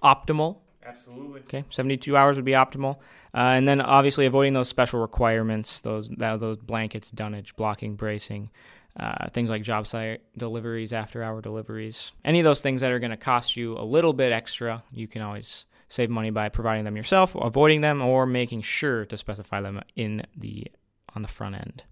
optimal. 0.00 0.58
Absolutely. 0.86 1.40
Okay, 1.40 1.64
72 1.68 2.16
hours 2.16 2.36
would 2.36 2.44
be 2.44 2.52
optimal. 2.52 3.00
Uh, 3.34 3.58
and 3.58 3.66
then 3.66 3.80
obviously 3.80 4.24
avoiding 4.24 4.52
those 4.52 4.68
special 4.68 5.00
requirements, 5.00 5.80
those, 5.80 6.08
those 6.16 6.58
blankets, 6.58 7.10
dunnage, 7.10 7.56
blocking, 7.56 7.96
bracing 7.96 8.50
uh, 8.98 9.28
things 9.30 9.48
like 9.50 9.62
job 9.62 9.86
site 9.86 10.22
deliveries, 10.36 10.92
after 10.92 11.22
hour 11.22 11.40
deliveries, 11.40 12.12
any 12.24 12.40
of 12.40 12.44
those 12.44 12.60
things 12.60 12.80
that 12.80 12.92
are 12.92 12.98
going 12.98 13.10
to 13.10 13.16
cost 13.16 13.56
you 13.56 13.76
a 13.78 13.84
little 13.84 14.12
bit 14.12 14.32
extra, 14.32 14.82
you 14.92 15.06
can 15.06 15.22
always 15.22 15.66
save 15.88 16.10
money 16.10 16.30
by 16.30 16.48
providing 16.48 16.84
them 16.84 16.96
yourself, 16.96 17.34
avoiding 17.34 17.80
them, 17.80 18.00
or 18.02 18.26
making 18.26 18.62
sure 18.62 19.04
to 19.06 19.16
specify 19.16 19.60
them 19.60 19.80
in 19.96 20.22
the 20.36 20.66
on 21.14 21.22
the 21.22 21.28
front 21.28 21.56
end. 21.56 21.82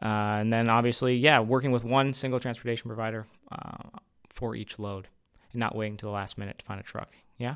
Uh, 0.00 0.40
and 0.40 0.52
then 0.52 0.68
obviously, 0.70 1.16
yeah, 1.16 1.40
working 1.40 1.72
with 1.72 1.84
one 1.84 2.12
single 2.12 2.40
transportation 2.40 2.88
provider 2.88 3.26
uh, 3.50 3.98
for 4.30 4.54
each 4.54 4.78
load, 4.78 5.08
and 5.52 5.60
not 5.60 5.74
waiting 5.74 5.96
to 5.96 6.06
the 6.06 6.10
last 6.10 6.38
minute 6.38 6.58
to 6.58 6.64
find 6.64 6.80
a 6.80 6.84
truck. 6.84 7.10
Yeah. 7.36 7.54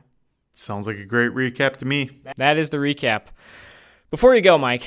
Sounds 0.54 0.86
like 0.86 0.98
a 0.98 1.04
great 1.04 1.30
recap 1.30 1.76
to 1.76 1.86
me. 1.86 2.10
That 2.36 2.58
is 2.58 2.70
the 2.70 2.76
recap. 2.76 3.28
Before 4.10 4.34
you 4.34 4.42
go, 4.42 4.58
Mike, 4.58 4.86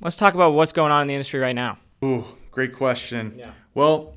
let's 0.00 0.16
talk 0.16 0.32
about 0.32 0.54
what's 0.54 0.72
going 0.72 0.90
on 0.92 1.02
in 1.02 1.08
the 1.08 1.14
industry 1.14 1.40
right 1.40 1.54
now. 1.54 1.78
Ooh, 2.02 2.24
great 2.52 2.72
question. 2.72 3.34
Yeah. 3.36 3.50
Well, 3.74 4.14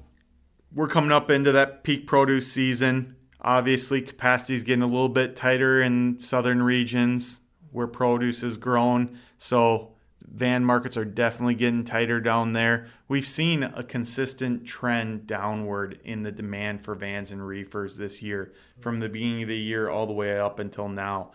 we're 0.72 0.88
coming 0.88 1.12
up 1.12 1.32
into 1.32 1.52
that 1.54 1.84
peak 1.84 2.06
produce 2.06 2.52
season. 2.52 3.16
Obviously, 3.42 4.02
capacity 4.02 4.56
is 4.56 4.64
getting 4.64 4.84
a 4.84 4.88
little 4.88 5.10
bit 5.10 5.36
tighter 5.36 5.82
in 5.82 6.20
southern 6.20 6.62
regions 6.62 7.42
where 7.72 7.88
produce 7.88 8.44
is 8.44 8.58
grown. 8.58 9.18
So 9.38 9.94
van 10.28 10.66
markets 10.66 10.98
are 10.98 11.06
definitely 11.06 11.56
getting 11.56 11.84
tighter 11.84 12.20
down 12.20 12.54
there. 12.54 12.88
We've 13.08 13.26
seen 13.26 13.64
a 13.64 13.84
consistent 13.84 14.66
trend 14.66 15.28
downward 15.28 16.00
in 16.04 16.24
the 16.24 16.32
demand 16.32 16.84
for 16.84 16.96
vans 16.96 17.32
and 17.32 17.46
reefers 17.46 17.98
this 17.98 18.22
year 18.22 18.54
from 18.80 19.00
the 19.00 19.10
beginning 19.10 19.44
of 19.44 19.50
the 19.50 19.58
year 19.58 19.90
all 19.90 20.08
the 20.08 20.14
way 20.14 20.38
up 20.40 20.60
until 20.60 20.90
now. 20.90 21.32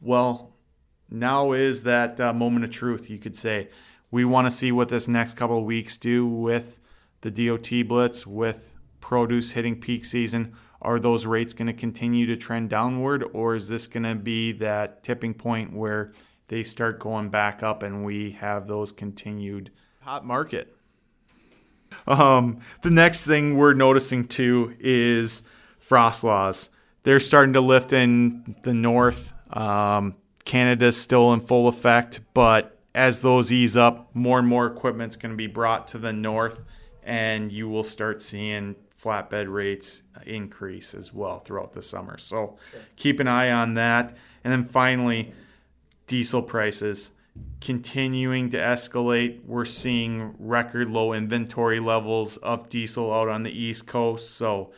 Well, 0.00 0.54
now 1.10 1.52
is 1.52 1.84
that 1.84 2.20
uh, 2.20 2.32
moment 2.32 2.64
of 2.64 2.70
truth, 2.70 3.08
you 3.08 3.18
could 3.18 3.34
say. 3.34 3.70
We 4.10 4.24
want 4.24 4.46
to 4.46 4.50
see 4.50 4.72
what 4.72 4.88
this 4.88 5.08
next 5.08 5.34
couple 5.34 5.58
of 5.58 5.64
weeks 5.64 5.96
do 5.96 6.26
with 6.26 6.80
the 7.20 7.30
DOT 7.30 7.86
blitz, 7.86 8.26
with 8.26 8.74
produce 9.00 9.52
hitting 9.52 9.80
peak 9.80 10.04
season. 10.04 10.54
Are 10.80 11.00
those 11.00 11.26
rates 11.26 11.54
going 11.54 11.66
to 11.66 11.72
continue 11.72 12.26
to 12.26 12.36
trend 12.36 12.70
downward, 12.70 13.24
or 13.32 13.56
is 13.56 13.68
this 13.68 13.86
going 13.86 14.04
to 14.04 14.14
be 14.14 14.52
that 14.52 15.02
tipping 15.02 15.34
point 15.34 15.72
where 15.72 16.12
they 16.48 16.62
start 16.62 17.00
going 17.00 17.28
back 17.28 17.62
up 17.62 17.82
and 17.82 18.04
we 18.04 18.30
have 18.32 18.66
those 18.66 18.92
continued 18.92 19.70
hot 20.00 20.24
market? 20.24 20.74
Um, 22.06 22.60
the 22.82 22.90
next 22.90 23.26
thing 23.26 23.56
we're 23.56 23.74
noticing 23.74 24.26
too 24.26 24.76
is 24.78 25.42
frost 25.78 26.22
laws. 26.22 26.70
They're 27.02 27.20
starting 27.20 27.54
to 27.54 27.60
lift 27.60 27.92
in 27.92 28.56
the 28.62 28.74
north. 28.74 29.32
Um, 29.50 30.14
Canada's 30.44 31.00
still 31.00 31.32
in 31.32 31.40
full 31.40 31.68
effect, 31.68 32.20
but 32.34 32.77
as 32.98 33.20
those 33.20 33.52
ease 33.52 33.76
up, 33.76 34.10
more 34.12 34.40
and 34.40 34.48
more 34.48 34.66
equipment's 34.66 35.14
going 35.14 35.30
to 35.30 35.36
be 35.36 35.46
brought 35.46 35.86
to 35.86 35.98
the 35.98 36.12
north, 36.12 36.66
and 37.04 37.52
you 37.52 37.68
will 37.68 37.84
start 37.84 38.20
seeing 38.20 38.74
flatbed 39.00 39.46
rates 39.48 40.02
increase 40.26 40.94
as 40.94 41.14
well 41.14 41.38
throughout 41.38 41.72
the 41.72 41.80
summer. 41.80 42.18
So 42.18 42.56
keep 42.96 43.20
an 43.20 43.28
eye 43.28 43.52
on 43.52 43.74
that. 43.74 44.16
And 44.42 44.52
then 44.52 44.64
finally, 44.64 45.32
diesel 46.08 46.42
prices 46.42 47.12
continuing 47.60 48.50
to 48.50 48.56
escalate. 48.56 49.44
We're 49.44 49.64
seeing 49.64 50.34
record 50.36 50.90
low 50.90 51.12
inventory 51.12 51.78
levels 51.78 52.36
of 52.38 52.68
diesel 52.68 53.14
out 53.14 53.28
on 53.28 53.44
the 53.44 53.52
East 53.52 53.86
Coast. 53.86 54.32
So 54.32 54.72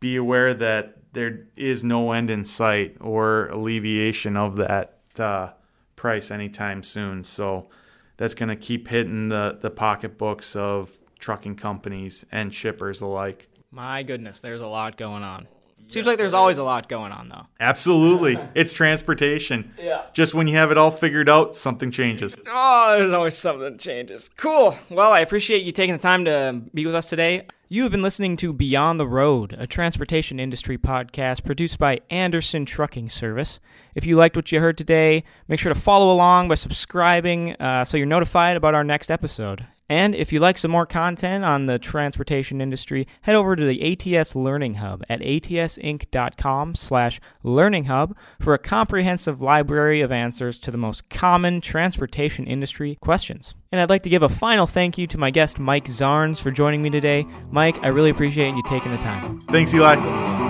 be 0.00 0.16
aware 0.16 0.52
that 0.52 0.98
there 1.14 1.46
is 1.56 1.82
no 1.82 2.12
end 2.12 2.28
in 2.28 2.44
sight 2.44 2.98
or 3.00 3.48
alleviation 3.48 4.36
of 4.36 4.56
that 4.56 4.98
uh, 5.18 5.52
price 5.98 6.30
anytime 6.30 6.82
soon. 6.82 7.24
So 7.24 7.68
that's 8.16 8.34
going 8.34 8.48
to 8.48 8.56
keep 8.56 8.88
hitting 8.88 9.28
the, 9.28 9.58
the 9.60 9.70
pocketbooks 9.70 10.56
of 10.56 10.98
trucking 11.18 11.56
companies 11.56 12.24
and 12.32 12.54
shippers 12.54 13.00
alike. 13.02 13.48
My 13.70 14.02
goodness, 14.02 14.40
there's 14.40 14.62
a 14.62 14.66
lot 14.66 14.96
going 14.96 15.22
on. 15.22 15.48
Seems 15.88 16.06
like 16.06 16.18
there's 16.18 16.34
always 16.34 16.58
a 16.58 16.64
lot 16.64 16.88
going 16.88 17.12
on, 17.12 17.28
though. 17.28 17.46
Absolutely. 17.60 18.38
it's 18.54 18.72
transportation. 18.72 19.72
Yeah. 19.78 20.02
Just 20.12 20.34
when 20.34 20.46
you 20.46 20.56
have 20.56 20.70
it 20.70 20.76
all 20.78 20.90
figured 20.90 21.28
out, 21.28 21.56
something 21.56 21.90
changes. 21.90 22.36
Oh, 22.46 22.96
there's 22.98 23.12
always 23.12 23.36
something 23.36 23.62
that 23.62 23.78
changes. 23.78 24.30
Cool. 24.36 24.76
Well, 24.90 25.12
I 25.12 25.20
appreciate 25.20 25.62
you 25.64 25.72
taking 25.72 25.94
the 25.94 26.00
time 26.00 26.24
to 26.26 26.62
be 26.74 26.84
with 26.84 26.94
us 26.94 27.08
today. 27.08 27.42
You 27.70 27.82
have 27.82 27.92
been 27.92 28.02
listening 28.02 28.36
to 28.38 28.52
Beyond 28.54 28.98
the 28.98 29.06
Road, 29.06 29.54
a 29.58 29.66
transportation 29.66 30.40
industry 30.40 30.78
podcast 30.78 31.44
produced 31.44 31.78
by 31.78 32.00
Anderson 32.08 32.64
Trucking 32.64 33.10
Service. 33.10 33.60
If 33.94 34.06
you 34.06 34.16
liked 34.16 34.36
what 34.36 34.50
you 34.50 34.60
heard 34.60 34.78
today, 34.78 35.22
make 35.48 35.60
sure 35.60 35.72
to 35.72 35.78
follow 35.78 36.10
along 36.10 36.48
by 36.48 36.54
subscribing 36.54 37.54
uh, 37.56 37.84
so 37.84 37.96
you're 37.98 38.06
notified 38.06 38.56
about 38.56 38.74
our 38.74 38.84
next 38.84 39.10
episode. 39.10 39.66
And 39.88 40.14
if 40.14 40.32
you'd 40.32 40.40
like 40.40 40.58
some 40.58 40.70
more 40.70 40.86
content 40.86 41.44
on 41.44 41.66
the 41.66 41.78
transportation 41.78 42.60
industry, 42.60 43.06
head 43.22 43.34
over 43.34 43.56
to 43.56 43.64
the 43.64 44.16
ATS 44.16 44.36
Learning 44.36 44.74
Hub 44.74 45.02
at 45.08 45.20
atsinc.com 45.20 46.74
slash 46.74 47.20
learning 47.42 47.84
hub 47.84 48.16
for 48.40 48.52
a 48.52 48.58
comprehensive 48.58 49.40
library 49.40 50.00
of 50.00 50.12
answers 50.12 50.58
to 50.60 50.70
the 50.70 50.76
most 50.76 51.08
common 51.08 51.60
transportation 51.60 52.46
industry 52.46 52.98
questions. 53.00 53.54
And 53.72 53.80
I'd 53.80 53.90
like 53.90 54.02
to 54.02 54.10
give 54.10 54.22
a 54.22 54.28
final 54.28 54.66
thank 54.66 54.98
you 54.98 55.06
to 55.06 55.18
my 55.18 55.30
guest, 55.30 55.58
Mike 55.58 55.86
Zarnes, 55.86 56.40
for 56.40 56.50
joining 56.50 56.82
me 56.82 56.90
today. 56.90 57.26
Mike, 57.50 57.78
I 57.82 57.88
really 57.88 58.10
appreciate 58.10 58.54
you 58.54 58.62
taking 58.66 58.92
the 58.92 58.98
time. 58.98 59.42
Thanks, 59.50 59.72
Eli. 59.74 60.47